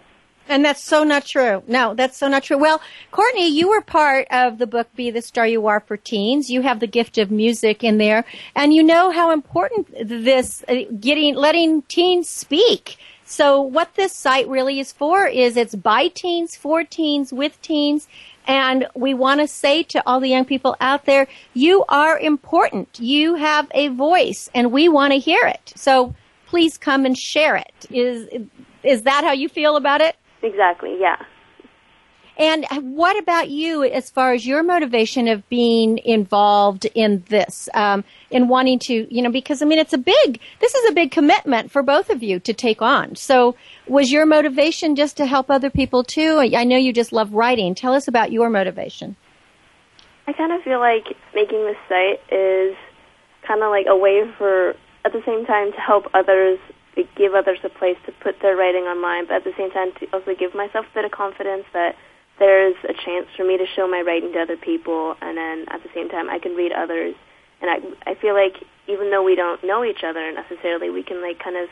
[0.49, 1.63] And that's so not true.
[1.67, 2.57] No, that's so not true.
[2.57, 6.49] Well, Courtney, you were part of the book Be the Star You Are for Teens.
[6.49, 10.81] You have the gift of music in there, and you know how important this uh,
[10.99, 12.97] getting letting teens speak.
[13.25, 18.09] So what this site really is for is it's by teens, for teens, with teens,
[18.47, 22.99] and we want to say to all the young people out there, you are important.
[22.99, 25.73] You have a voice and we want to hear it.
[25.75, 26.13] So
[26.47, 27.85] please come and share it.
[27.89, 28.27] Is,
[28.83, 30.15] is that how you feel about it?
[30.41, 31.17] Exactly, yeah.
[32.37, 38.03] And what about you as far as your motivation of being involved in this, um,
[38.31, 41.11] in wanting to, you know, because I mean, it's a big, this is a big
[41.11, 43.15] commitment for both of you to take on.
[43.15, 43.55] So
[43.87, 46.39] was your motivation just to help other people too?
[46.39, 47.75] I know you just love writing.
[47.75, 49.15] Tell us about your motivation.
[50.25, 52.75] I kind of feel like making this site is
[53.45, 54.71] kind of like a way for,
[55.05, 56.57] at the same time, to help others
[57.15, 60.07] give others a place to put their writing online, but at the same time to
[60.13, 61.95] also give myself a bit of confidence that
[62.39, 65.83] there's a chance for me to show my writing to other people, and then at
[65.83, 67.15] the same time I can read others.
[67.61, 71.21] And I I feel like even though we don't know each other necessarily, we can
[71.21, 71.69] like kind of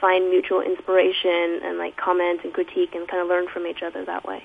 [0.00, 4.04] find mutual inspiration and like comment and critique and kind of learn from each other
[4.04, 4.44] that way.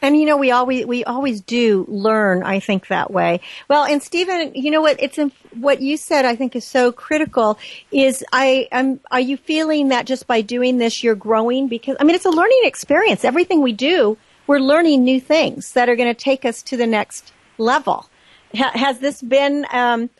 [0.00, 2.42] And you know, we always we always do learn.
[2.42, 3.40] I think that way.
[3.68, 5.00] Well, and Steven, you know what?
[5.00, 5.18] It's
[5.54, 6.24] what you said.
[6.24, 7.56] I think is so critical.
[7.92, 8.98] Is I am.
[9.12, 11.68] Are you feeling that just by doing this, you're growing?
[11.68, 13.24] Because I mean, it's a learning experience.
[13.24, 16.86] Everything we do we're learning new things that are going to take us to the
[16.86, 18.08] next level.
[18.54, 20.10] has this been, um,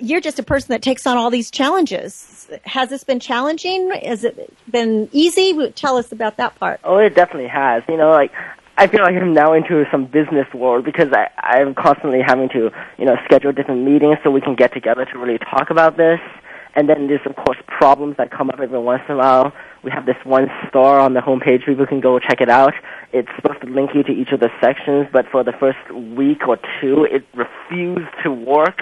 [0.00, 2.48] you're just a person that takes on all these challenges.
[2.64, 3.90] Has this been challenging?
[3.90, 5.70] Has it been easy?
[5.72, 6.80] Tell us about that part.
[6.84, 7.82] Oh, it definitely has.
[7.88, 8.32] You know, like,
[8.76, 12.70] I feel like I'm now into some business world because I, I'm constantly having to,
[12.96, 16.20] you know, schedule different meetings so we can get together to really talk about this.
[16.74, 19.52] And then there's of course problems that come up every once in a while.
[19.82, 21.64] We have this one store on the homepage.
[21.64, 22.74] People can go check it out.
[23.12, 26.46] It's supposed to link you to each of the sections, but for the first week
[26.46, 28.78] or two, it refused to work.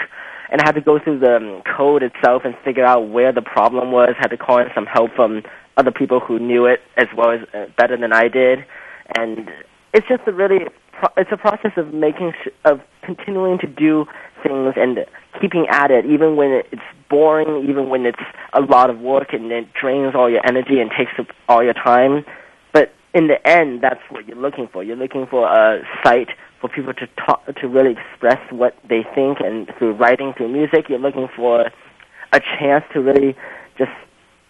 [0.51, 3.93] And I had to go through the code itself and figure out where the problem
[3.93, 4.15] was.
[4.19, 5.43] Had to call in some help from
[5.77, 8.65] other people who knew it as well as uh, better than I did.
[9.15, 9.51] And
[9.95, 10.67] it's just a really,
[11.17, 14.07] it's a process of making, sh- of continuing to do
[14.43, 15.07] things and
[15.41, 18.19] keeping at it, even when it's boring, even when it's
[18.53, 21.75] a lot of work and it drains all your energy and takes up all your
[21.75, 22.25] time.
[22.73, 24.85] But in the end, that's what you're looking for.
[24.85, 26.29] You're looking for a site
[26.61, 30.87] for people to talk, to really express what they think, and through writing, through music,
[30.89, 31.71] you're looking for
[32.33, 33.37] a chance to really
[33.79, 33.93] just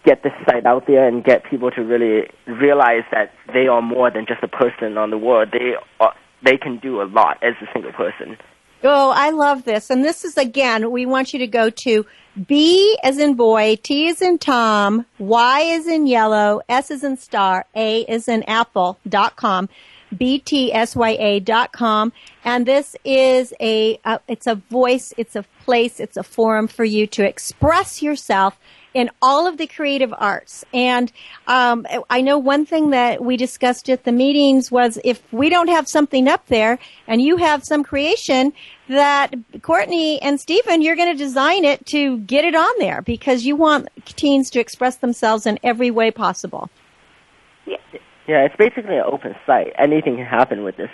[0.05, 4.09] get this site out there and get people to really realize that they are more
[4.09, 5.49] than just a person on the world.
[5.51, 8.37] They are, they can do a lot as a single person.
[8.83, 9.89] Oh, I love this.
[9.89, 12.05] And this is again, we want you to go to
[12.47, 17.17] B as in boy, T as in Tom, Y as in yellow, S as in
[17.17, 19.67] star, A is in apple dot com,
[20.15, 22.13] btsya dot com.
[22.45, 27.05] And this is a, it's a voice, it's a place, it's a forum for you
[27.07, 28.57] to express yourself
[28.93, 30.65] in all of the creative arts.
[30.73, 31.11] And
[31.47, 35.67] um, I know one thing that we discussed at the meetings was if we don't
[35.67, 38.53] have something up there and you have some creation,
[38.87, 43.45] that Courtney and Steven, you're going to design it to get it on there because
[43.45, 46.69] you want teens to express themselves in every way possible.
[47.65, 47.77] Yeah,
[48.27, 49.73] yeah it's basically an open site.
[49.77, 50.89] Anything can happen with this.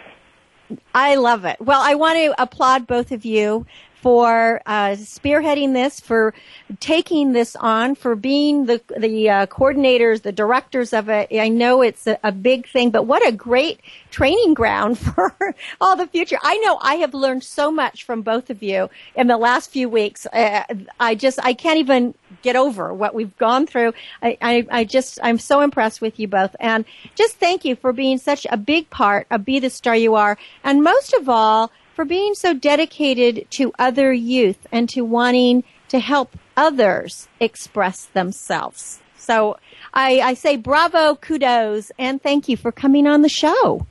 [0.94, 1.58] I love it.
[1.62, 3.66] Well, I want to applaud both of you
[4.06, 6.32] for uh, spearheading this, for
[6.80, 11.28] taking this on, for being the the uh, coordinators, the directors of it.
[11.34, 13.80] I know it's a, a, big thing, but what a great
[14.12, 16.38] training ground for all the future.
[16.44, 19.90] I know I have learned so much from both of you in the last few
[19.90, 20.28] weeks.
[20.28, 20.62] Uh,
[21.00, 22.14] I just I can't even
[22.44, 23.96] get over what we've gone through.
[24.22, 27.92] I, I, I just I'm so impressed with you both, and just thank you for
[27.92, 31.72] being such a big part of Be the Star You Are, and most of all
[31.96, 39.02] for being so dedicated to other youth and to wanting to help others express themselves.
[39.18, 39.58] So
[39.94, 43.88] I, I say bravo, kudos, and thank you for coming on the show.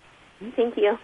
[0.55, 0.99] Thank you.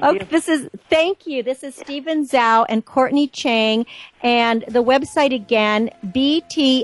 [0.00, 1.42] Oh, this is thank you.
[1.42, 3.84] This is Steven Zhou and Courtney Cheng,
[4.22, 6.80] and the website again btsya.com.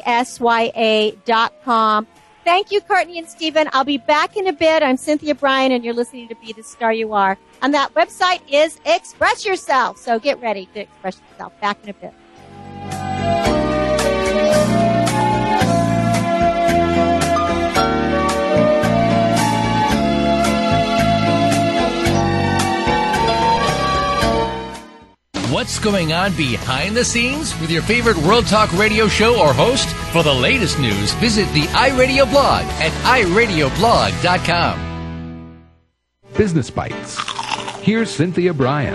[2.49, 3.69] Thank you, Courtney and Steven.
[3.75, 4.83] I'll be back in a bit.
[4.83, 7.37] I'm Cynthia Brian, and you're listening to Be the Star You Are.
[7.61, 9.99] And that website is Express Yourself.
[9.99, 11.53] So get ready to express yourself.
[11.61, 13.58] Back in a bit.
[25.59, 29.89] What's going on behind the scenes with your favorite World Talk radio show or host?
[30.13, 35.65] For the latest news, visit the iRadio blog at iradioblog.com.
[36.37, 37.19] Business Bites.
[37.83, 38.95] Here's Cynthia Brian.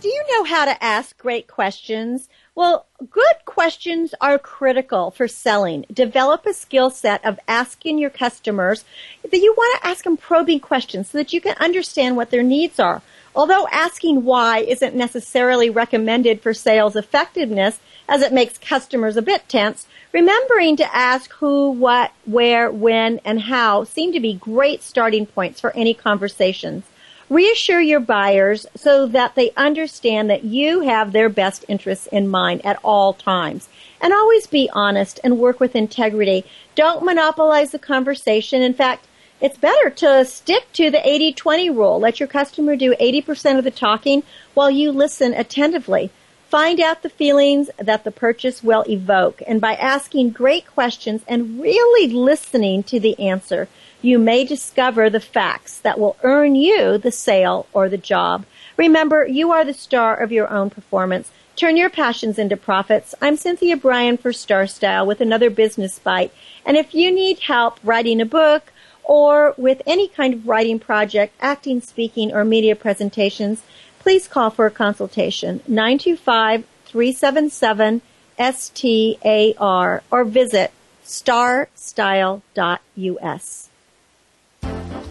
[0.00, 2.28] Do you know how to ask great questions?
[2.54, 5.86] Well, good questions are critical for selling.
[5.90, 8.84] Develop a skill set of asking your customers
[9.22, 12.42] that you want to ask them probing questions so that you can understand what their
[12.42, 13.00] needs are.
[13.34, 19.48] Although asking why isn't necessarily recommended for sales effectiveness, as it makes customers a bit
[19.48, 25.24] tense, remembering to ask who, what, where, when, and how seem to be great starting
[25.24, 26.84] points for any conversations.
[27.32, 32.60] Reassure your buyers so that they understand that you have their best interests in mind
[32.62, 33.70] at all times.
[34.02, 36.44] And always be honest and work with integrity.
[36.74, 38.60] Don't monopolize the conversation.
[38.60, 39.06] In fact,
[39.40, 41.98] it's better to stick to the 80-20 rule.
[41.98, 46.10] Let your customer do 80% of the talking while you listen attentively.
[46.52, 49.40] Find out the feelings that the purchase will evoke.
[49.46, 53.68] And by asking great questions and really listening to the answer,
[54.02, 58.44] you may discover the facts that will earn you the sale or the job.
[58.76, 61.30] Remember, you are the star of your own performance.
[61.56, 63.14] Turn your passions into profits.
[63.22, 66.34] I'm Cynthia Brian for Star Style with another business bite.
[66.66, 68.74] And if you need help writing a book
[69.04, 73.62] or with any kind of writing project, acting, speaking, or media presentations,
[74.02, 75.62] please call for a consultation.
[75.68, 78.02] 925 377
[78.38, 80.72] STAR or visit
[81.04, 83.68] starstyle.us.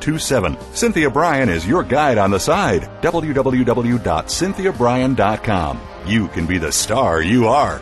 [0.00, 0.56] 27.
[0.72, 2.82] Cynthia Brian is your guide on the side.
[3.02, 5.80] www.cynthiabrian.com.
[6.06, 7.80] You can be the star you are.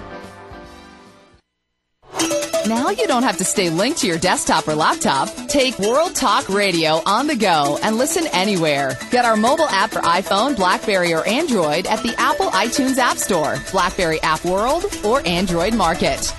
[2.66, 5.31] Now you don't have to stay linked to your desktop or laptop.
[5.49, 8.99] Take World Talk Radio on the go and listen anywhere.
[9.11, 13.57] Get our mobile app for iPhone, Blackberry, or Android at the Apple iTunes App Store,
[13.73, 16.31] Blackberry App World, or Android Market.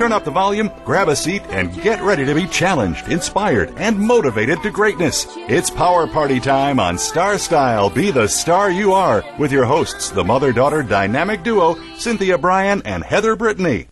[0.00, 3.98] Turn up the volume, grab a seat, and get ready to be challenged, inspired, and
[3.98, 5.26] motivated to greatness.
[5.40, 10.08] It's power party time on Star Style Be the Star You Are with your hosts,
[10.08, 13.88] the mother daughter dynamic duo, Cynthia Brian and Heather Brittany.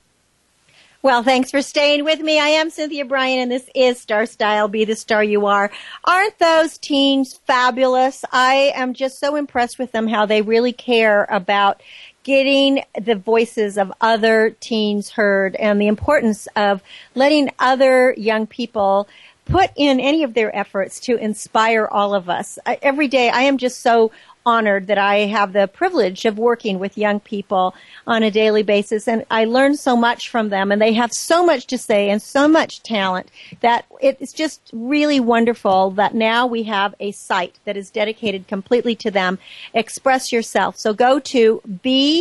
[1.00, 2.40] Well, thanks for staying with me.
[2.40, 5.70] I am Cynthia Brian, and this is Star Style Be the Star You Are.
[6.04, 8.24] Aren't those teens fabulous?
[8.32, 11.82] I am just so impressed with them how they really care about
[12.28, 16.82] getting the voices of other teens heard and the importance of
[17.14, 19.08] letting other young people
[19.46, 22.58] put in any of their efforts to inspire all of us.
[22.66, 24.12] I, every day I am just so
[24.48, 27.74] honored that I have the privilege of working with young people
[28.06, 31.44] on a daily basis and I learn so much from them and they have so
[31.44, 33.30] much to say and so much talent
[33.60, 38.94] that it's just really wonderful that now we have a site that is dedicated completely
[38.96, 39.38] to them.
[39.74, 40.78] Express yourself.
[40.78, 42.16] So go to btsya.com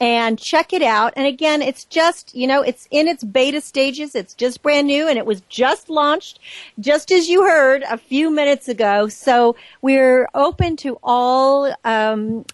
[0.00, 1.12] and check it out.
[1.16, 4.14] And again, it's just, you know, it's in its beta stages.
[4.14, 6.40] It's just brand new and it was just launched
[6.80, 9.08] just as you heard a few minutes ago.
[9.08, 12.44] So we're open to all, um,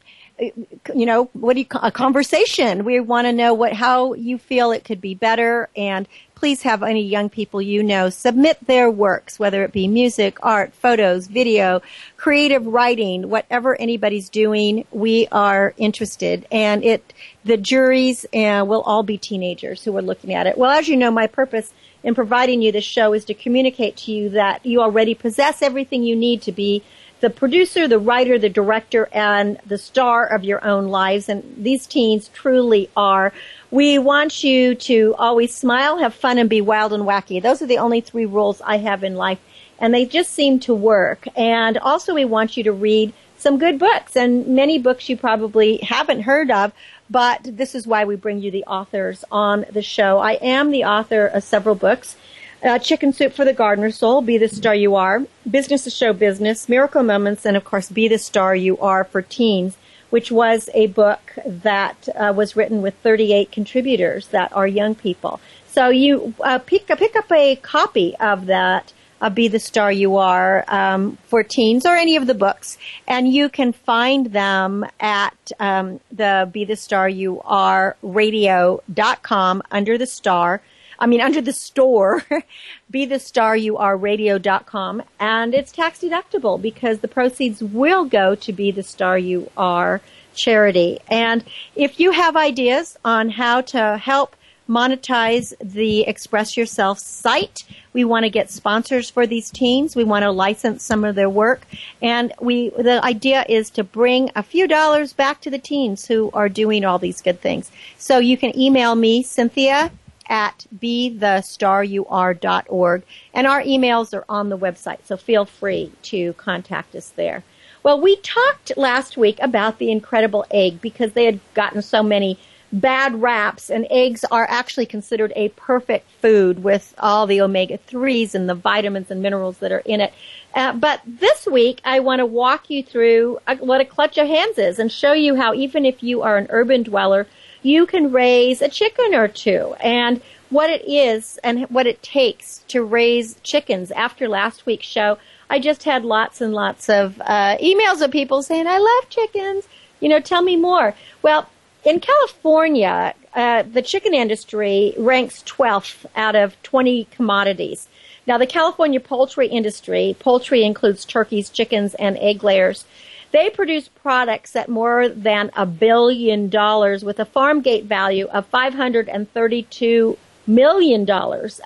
[0.95, 2.84] you know, what do you a conversation?
[2.84, 6.09] We want to know what how you feel it could be better, and
[6.41, 10.72] please have any young people you know submit their works, whether it be music, art,
[10.72, 11.82] photos, video,
[12.16, 14.86] creative writing, whatever anybody's doing.
[14.91, 17.12] We are interested, and it
[17.45, 20.57] the juries uh, will all be teenagers who are looking at it.
[20.57, 24.12] Well, as you know, my purpose in providing you this show is to communicate to
[24.12, 26.82] you that you already possess everything you need to be
[27.20, 31.28] the producer, the writer, the director, and the star of your own lives.
[31.28, 33.32] And these teens truly are.
[33.70, 37.42] We want you to always smile, have fun, and be wild and wacky.
[37.42, 39.38] Those are the only three rules I have in life.
[39.78, 41.26] And they just seem to work.
[41.36, 45.78] And also we want you to read some good books and many books you probably
[45.78, 46.72] haven't heard of,
[47.08, 50.18] but this is why we bring you the authors on the show.
[50.18, 52.16] I am the author of several books.
[52.62, 56.12] Uh, Chicken Soup for the Gardener Soul, Be the Star You Are, Business to Show
[56.12, 59.78] Business, Miracle Moments, and of course, Be the Star You Are for Teens,
[60.11, 65.40] which was a book that uh, was written with 38 contributors that are young people.
[65.68, 68.92] So you uh, pick, pick up a copy of that
[69.22, 72.76] uh, Be the Star You Are um, for teens or any of the books.
[73.08, 79.96] And you can find them at um, the Be the Star You Are radio.com under
[79.96, 80.61] the star.
[81.01, 82.24] I mean, under the store,
[82.90, 85.03] be the star you are radio.com.
[85.18, 90.01] And it's tax deductible because the proceeds will go to be the star you are
[90.34, 90.98] charity.
[91.09, 91.44] And
[91.74, 94.36] if you have ideas on how to help
[94.70, 97.64] monetize the Express Yourself site.
[97.92, 99.96] We want to get sponsors for these teams.
[99.96, 101.66] We want to license some of their work.
[102.01, 106.30] And we, the idea is to bring a few dollars back to the teens who
[106.32, 107.72] are doing all these good things.
[107.98, 109.90] So you can email me, Cynthia
[110.31, 113.03] at bethestaryouare.org.
[113.35, 117.43] And our emails are on the website, so feel free to contact us there.
[117.83, 122.39] Well, we talked last week about the incredible egg because they had gotten so many
[122.72, 128.35] bad raps, and eggs are actually considered a perfect food with all the omega 3s
[128.35, 130.12] and the vitamins and minerals that are in it.
[130.55, 134.59] Uh, but this week, I want to walk you through what a clutch of hands
[134.59, 137.26] is and show you how even if you are an urban dweller,
[137.62, 142.64] you can raise a chicken or two and what it is and what it takes
[142.68, 143.90] to raise chickens.
[143.92, 148.42] After last week's show, I just had lots and lots of uh, emails of people
[148.42, 149.66] saying, I love chickens.
[150.00, 150.94] You know, tell me more.
[151.22, 151.48] Well,
[151.84, 157.88] in California, uh, the chicken industry ranks 12th out of 20 commodities.
[158.26, 162.84] Now, the California poultry industry, poultry includes turkeys, chickens, and egg layers.
[163.33, 168.51] They produce products at more than a billion dollars with a farm gate value of
[168.51, 170.16] $532
[170.47, 171.09] million,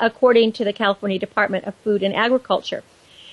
[0.00, 2.82] according to the California Department of Food and Agriculture.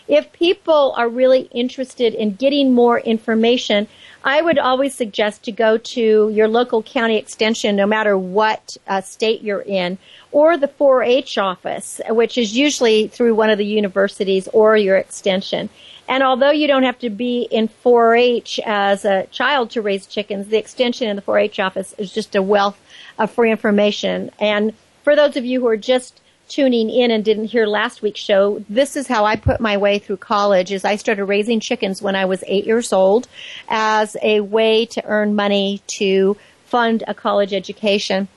[0.07, 3.87] If people are really interested in getting more information,
[4.23, 9.01] I would always suggest to go to your local county extension, no matter what uh,
[9.01, 9.97] state you're in,
[10.31, 15.69] or the 4-H office, which is usually through one of the universities or your extension.
[16.11, 20.47] And although you don't have to be in 4-H as a child to raise chickens,
[20.47, 22.77] the extension in the 4-H office is just a wealth
[23.17, 24.29] of free information.
[24.37, 28.19] And for those of you who are just tuning in and didn't hear last week's
[28.19, 32.01] show, this is how I put my way through college is I started raising chickens
[32.01, 33.29] when I was eight years old
[33.69, 36.35] as a way to earn money to
[36.65, 38.27] fund a college education.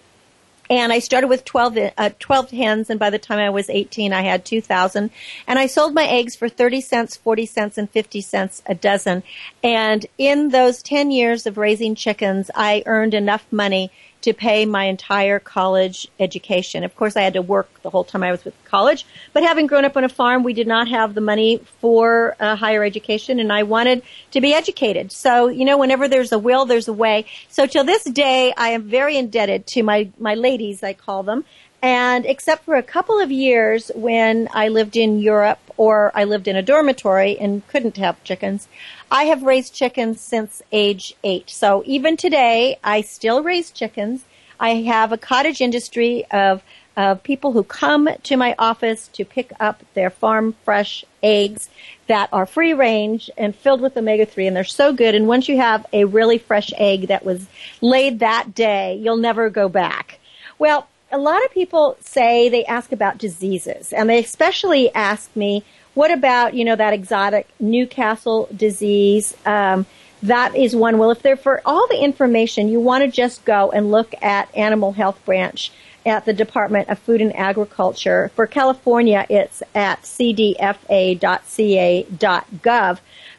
[0.70, 4.12] And I started with 12, uh, 12 hens, and by the time I was 18,
[4.12, 5.10] I had 2,000.
[5.46, 9.22] And I sold my eggs for 30 cents, 40 cents, and 50 cents a dozen.
[9.62, 13.90] And in those 10 years of raising chickens, I earned enough money
[14.24, 16.82] to pay my entire college education.
[16.82, 19.04] Of course, I had to work the whole time I was with college,
[19.34, 22.56] but having grown up on a farm, we did not have the money for uh,
[22.56, 25.12] higher education, and I wanted to be educated.
[25.12, 27.26] So, you know, whenever there's a will, there's a way.
[27.50, 31.44] So, till this day, I am very indebted to my my ladies, I call them.
[31.84, 36.48] And except for a couple of years when I lived in Europe or I lived
[36.48, 38.68] in a dormitory and couldn't have chickens,
[39.10, 41.50] I have raised chickens since age eight.
[41.50, 44.24] So even today, I still raise chickens.
[44.58, 46.62] I have a cottage industry of,
[46.96, 51.68] of people who come to my office to pick up their farm fresh eggs
[52.06, 55.14] that are free range and filled with omega 3 and they're so good.
[55.14, 57.46] And once you have a really fresh egg that was
[57.82, 60.18] laid that day, you'll never go back.
[60.58, 65.64] Well, a lot of people say they ask about diseases and they especially ask me,
[65.94, 69.36] what about, you know, that exotic Newcastle disease?
[69.46, 69.86] Um,
[70.24, 70.98] that is one.
[70.98, 74.54] Well, if they're for all the information, you want to just go and look at
[74.56, 75.70] Animal Health Branch
[76.06, 78.30] at the Department of Food and Agriculture.
[78.34, 80.58] For California, it's at cdfa.ca.gov.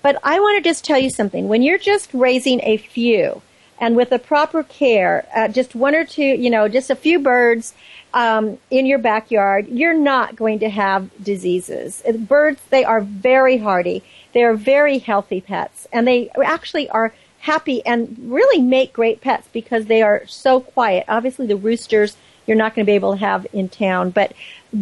[0.01, 1.47] But I want to just tell you something.
[1.47, 3.41] When you're just raising a few,
[3.79, 7.19] and with the proper care, uh, just one or two, you know, just a few
[7.19, 7.73] birds
[8.13, 12.01] um, in your backyard, you're not going to have diseases.
[12.17, 14.03] Birds, they are very hardy.
[14.33, 19.47] They are very healthy pets, and they actually are happy and really make great pets
[19.51, 21.05] because they are so quiet.
[21.07, 24.33] Obviously, the roosters you're not going to be able to have in town, but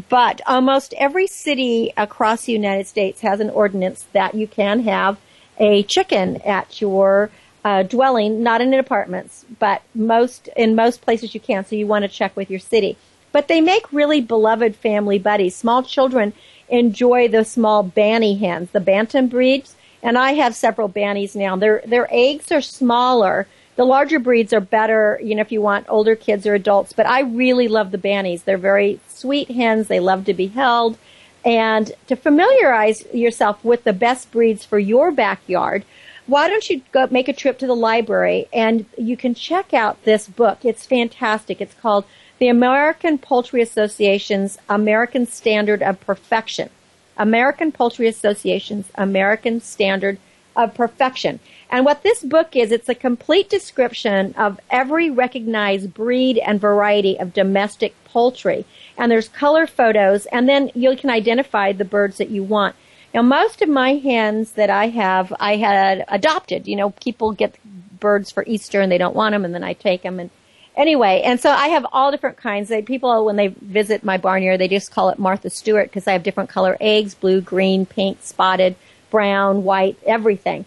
[0.10, 5.18] but almost every city across the United States has an ordinance that you can have
[5.60, 7.30] a chicken at your
[7.64, 11.66] uh, dwelling, not in apartments, but most in most places you can.
[11.66, 12.98] So you want to check with your city.
[13.32, 15.56] But they make really beloved family buddies.
[15.56, 16.34] Small children
[16.70, 21.56] enjoy the small banny hens, the bantam breeds, and I have several bannies now.
[21.56, 23.48] Their their eggs are smaller.
[23.76, 26.94] The larger breeds are better, you know, if you want older kids or adults.
[26.94, 28.44] But I really love the bannies.
[28.44, 29.88] They're very sweet hens.
[29.88, 30.98] They love to be held.
[31.44, 35.84] And to familiarize yourself with the best breeds for your backyard,
[36.26, 40.04] why don't you go make a trip to the library and you can check out
[40.04, 40.64] this book.
[40.64, 41.60] It's fantastic.
[41.60, 42.06] It's called
[42.40, 46.70] The American Poultry Association's American Standard of Perfection.
[47.18, 50.18] American Poultry Association's American Standard
[50.56, 51.40] of Perfection.
[51.70, 57.20] And what this book is, it's a complete description of every recognized breed and variety
[57.20, 58.66] of domestic poultry.
[58.98, 62.76] And there's color photos, and then you can identify the birds that you want.
[63.14, 66.68] Now, most of my hens that I have, I had adopted.
[66.68, 67.56] You know, people get
[68.00, 70.20] birds for Easter and they don't want them, and then I take them.
[70.20, 70.32] And
[70.76, 72.70] anyway, and so I have all different kinds.
[72.70, 76.14] They, people, when they visit my barnyard, they just call it Martha Stewart because I
[76.14, 78.76] have different color eggs: blue, green, pink, spotted,
[79.12, 80.66] brown, white, everything.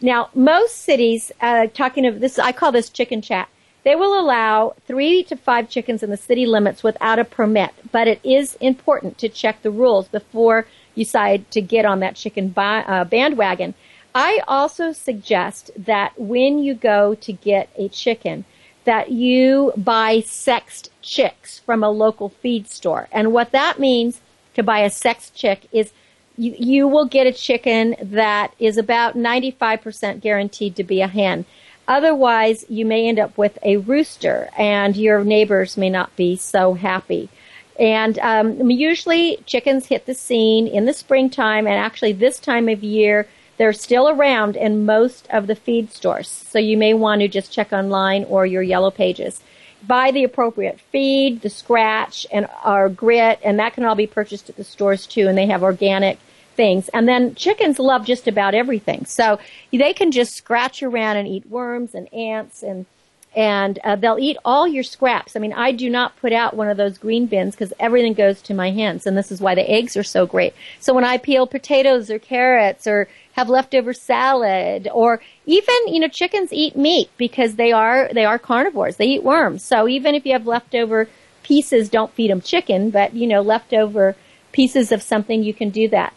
[0.00, 3.48] Now, most cities, uh, talking of this, I call this chicken chat.
[3.84, 8.08] They will allow three to five chickens in the city limits without a permit, but
[8.08, 13.04] it is important to check the rules before decide to get on that chicken uh,
[13.04, 13.74] bandwagon.
[14.14, 18.44] I also suggest that when you go to get a chicken,
[18.84, 23.08] that you buy sexed chicks from a local feed store.
[23.10, 24.20] And what that means
[24.54, 25.92] to buy a sexed chick is
[26.36, 31.44] you, you will get a chicken that is about 95% guaranteed to be a hen.
[31.86, 36.74] Otherwise, you may end up with a rooster and your neighbors may not be so
[36.74, 37.28] happy.
[37.78, 42.84] And um, usually chickens hit the scene in the springtime, and actually this time of
[42.84, 46.28] year, they're still around in most of the feed stores.
[46.28, 49.40] So you may want to just check online or your yellow pages.
[49.86, 54.48] Buy the appropriate feed, the scratch, and our grit, and that can all be purchased
[54.48, 56.18] at the stores too, and they have organic
[56.56, 56.88] things.
[56.90, 59.04] And then chickens love just about everything.
[59.04, 59.38] So
[59.72, 62.86] they can just scratch around and eat worms and ants and
[63.36, 65.34] and uh, they'll eat all your scraps.
[65.34, 68.40] I mean, I do not put out one of those green bins because everything goes
[68.42, 70.54] to my hands, and this is why the eggs are so great.
[70.80, 76.08] So when I peel potatoes or carrots or have leftover salad, or even you know,
[76.08, 78.96] chickens eat meat because they are they are carnivores.
[78.96, 79.64] They eat worms.
[79.64, 81.08] So even if you have leftover
[81.42, 84.16] pieces, don't feed them chicken, but you know, leftover
[84.52, 86.14] pieces of something, you can do that.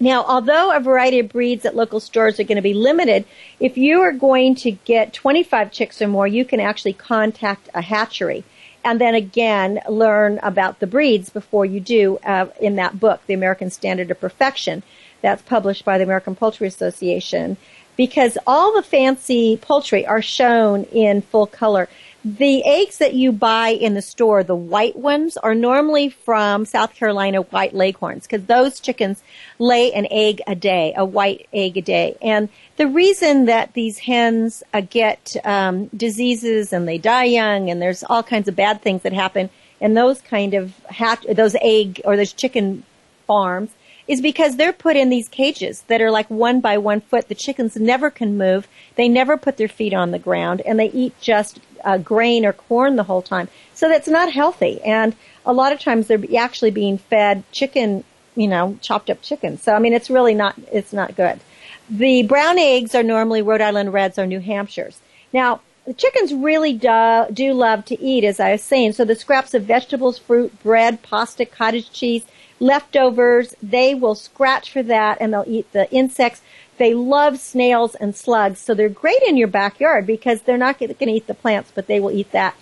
[0.00, 3.24] Now, although a variety of breeds at local stores are going to be limited,
[3.60, 7.80] if you are going to get 25 chicks or more, you can actually contact a
[7.80, 8.44] hatchery
[8.84, 13.34] and then again learn about the breeds before you do uh, in that book, The
[13.34, 14.82] American Standard of Perfection,
[15.22, 17.56] that's published by the American Poultry Association,
[17.96, 21.88] because all the fancy poultry are shown in full color.
[22.24, 26.94] The eggs that you buy in the store, the white ones, are normally from South
[26.94, 29.22] Carolina white leghorns because those chickens
[29.58, 32.16] lay an egg a day, a white egg a day.
[32.22, 32.48] And
[32.78, 38.02] the reason that these hens uh, get um, diseases and they die young and there's
[38.02, 42.16] all kinds of bad things that happen in those kind of hatch, those egg or
[42.16, 42.84] those chicken
[43.26, 43.70] farms
[44.06, 47.28] is because they're put in these cages that are like one by one foot.
[47.28, 48.68] The chickens never can move.
[48.96, 52.52] They never put their feet on the ground and they eat just uh, grain or
[52.52, 53.48] corn the whole time.
[53.74, 54.80] So that's not healthy.
[54.82, 58.04] And a lot of times they're actually being fed chicken,
[58.36, 59.58] you know, chopped up chicken.
[59.58, 61.40] So I mean, it's really not, it's not good.
[61.88, 65.00] The brown eggs are normally Rhode Island Reds or New Hampshires.
[65.32, 68.92] Now, the chickens really do, do love to eat, as I was saying.
[68.92, 72.24] So the scraps of vegetables, fruit, bread, pasta, cottage cheese,
[72.64, 76.40] leftovers, they will scratch for that and they'll eat the insects.
[76.78, 80.94] They love snails and slugs, so they're great in your backyard because they're not going
[80.94, 82.56] to eat the plants, but they will eat that.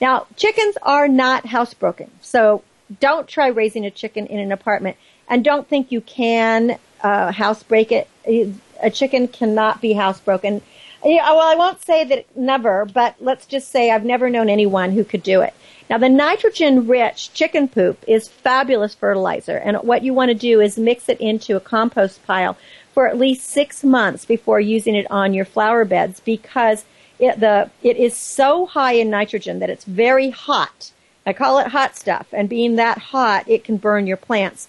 [0.00, 2.62] Now, chickens are not housebroken, so
[3.00, 4.96] don't try raising a chicken in an apartment,
[5.28, 8.08] and don't think you can uh, housebreak it.
[8.80, 10.62] A chicken cannot be housebroken.
[11.02, 15.04] well, I won't say that never, but let's just say I've never known anyone who
[15.04, 15.54] could do it.
[15.90, 20.76] Now, the nitrogen-rich chicken poop is fabulous fertilizer, and what you want to do is
[20.76, 22.58] mix it into a compost pile
[22.92, 26.84] for at least six months before using it on your flower beds because
[27.18, 30.92] it, the, it is so high in nitrogen that it's very hot.
[31.24, 32.26] I call it hot stuff.
[32.32, 34.68] And being that hot, it can burn your plants.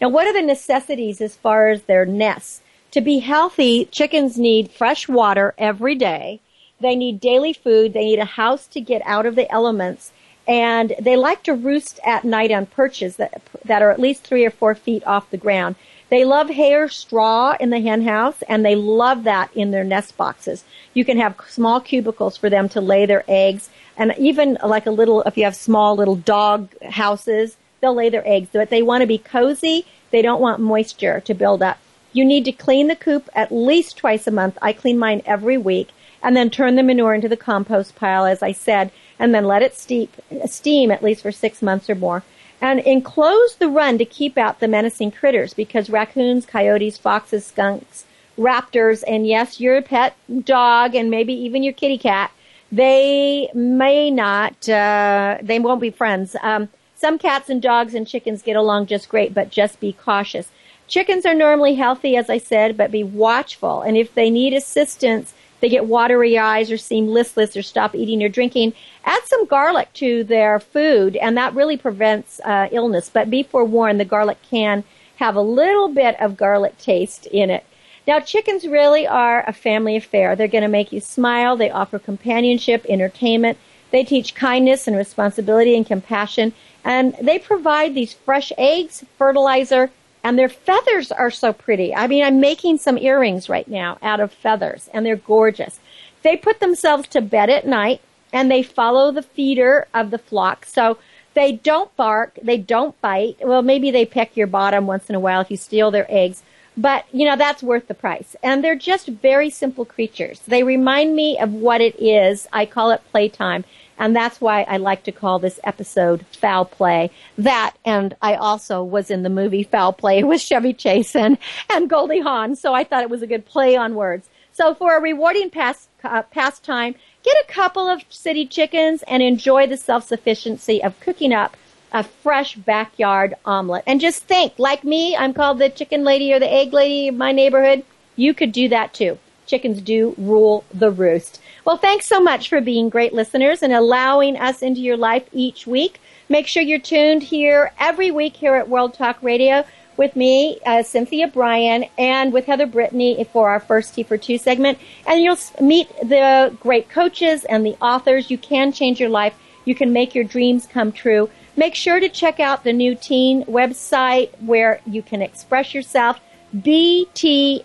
[0.00, 2.60] Now, what are the necessities as far as their nests?
[2.92, 6.40] To be healthy, chickens need fresh water every day.
[6.80, 7.92] They need daily food.
[7.92, 10.12] They need a house to get out of the elements.
[10.46, 14.44] And they like to roost at night on perches that, that are at least three
[14.44, 15.76] or four feet off the ground.
[16.08, 19.82] They love hay or straw in the hen house and they love that in their
[19.82, 20.62] nest boxes.
[20.94, 24.90] You can have small cubicles for them to lay their eggs and even like a
[24.90, 29.00] little, if you have small little dog houses, they'll lay their eggs, but they want
[29.02, 29.86] to be cozy.
[30.10, 31.78] They don't want moisture to build up.
[32.12, 34.58] You need to clean the coop at least twice a month.
[34.62, 35.88] I clean mine every week
[36.22, 39.62] and then turn the manure into the compost pile, as I said, and then let
[39.62, 40.14] it steep,
[40.46, 42.22] steam at least for six months or more.
[42.60, 48.04] And enclose the run to keep out the menacing critters because raccoons, coyotes, foxes, skunks,
[48.38, 52.30] raptors, and yes, your pet dog and maybe even your kitty cat,
[52.72, 56.34] they may not, uh, they won't be friends.
[56.42, 60.48] Um, some cats and dogs and chickens get along just great, but just be cautious.
[60.88, 63.82] Chickens are normally healthy, as I said, but be watchful.
[63.82, 68.22] And if they need assistance, they get watery eyes or seem listless or stop eating
[68.22, 73.10] or drinking, add some garlic to their food, and that really prevents uh, illness.
[73.12, 74.84] But be forewarned, the garlic can
[75.16, 77.64] have a little bit of garlic taste in it.
[78.06, 80.36] Now, chickens really are a family affair.
[80.36, 81.56] They're going to make you smile.
[81.56, 83.58] They offer companionship, entertainment.
[83.90, 86.52] They teach kindness and responsibility and compassion.
[86.84, 89.90] And they provide these fresh eggs, fertilizer,
[90.26, 91.94] and their feathers are so pretty.
[91.94, 95.78] I mean, I'm making some earrings right now out of feathers, and they're gorgeous.
[96.24, 98.00] They put themselves to bed at night,
[98.32, 100.66] and they follow the feeder of the flock.
[100.66, 100.98] So
[101.34, 103.36] they don't bark, they don't bite.
[103.40, 106.42] Well, maybe they peck your bottom once in a while if you steal their eggs.
[106.76, 108.34] But, you know, that's worth the price.
[108.42, 110.40] And they're just very simple creatures.
[110.40, 112.48] They remind me of what it is.
[112.52, 113.64] I call it playtime.
[113.98, 117.10] And that's why I like to call this episode Foul Play.
[117.38, 121.38] That, and I also was in the movie Foul Play with Chevy Chase and,
[121.72, 124.28] and Goldie Hawn, so I thought it was a good play on words.
[124.52, 129.66] So for a rewarding past, uh, pastime, get a couple of city chickens and enjoy
[129.66, 131.56] the self-sufficiency of cooking up
[131.92, 133.84] a fresh backyard omelet.
[133.86, 137.14] And just think, like me, I'm called the chicken lady or the egg lady of
[137.14, 137.84] my neighborhood.
[138.16, 139.18] You could do that too.
[139.46, 141.40] Chickens do rule the roost.
[141.64, 145.66] Well, thanks so much for being great listeners and allowing us into your life each
[145.66, 146.00] week.
[146.28, 149.64] Make sure you're tuned here every week here at World Talk Radio
[149.96, 154.38] with me, uh, Cynthia Brian, and with Heather Brittany for our first Tea for Two
[154.38, 154.78] segment.
[155.06, 158.30] And you'll meet the great coaches and the authors.
[158.30, 159.34] You can change your life.
[159.64, 161.30] You can make your dreams come true.
[161.56, 166.20] Make sure to check out the new teen website where you can express yourself,
[166.54, 167.64] btsya.com.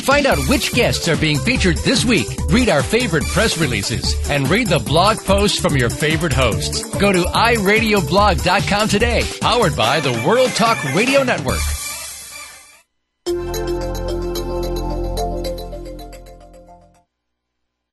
[0.00, 2.26] Find out which guests are being featured this week.
[2.48, 6.82] Read our favorite press releases and read the blog posts from your favorite hosts.
[6.98, 11.60] Go to iradioblog.com today, powered by the World Talk Radio Network.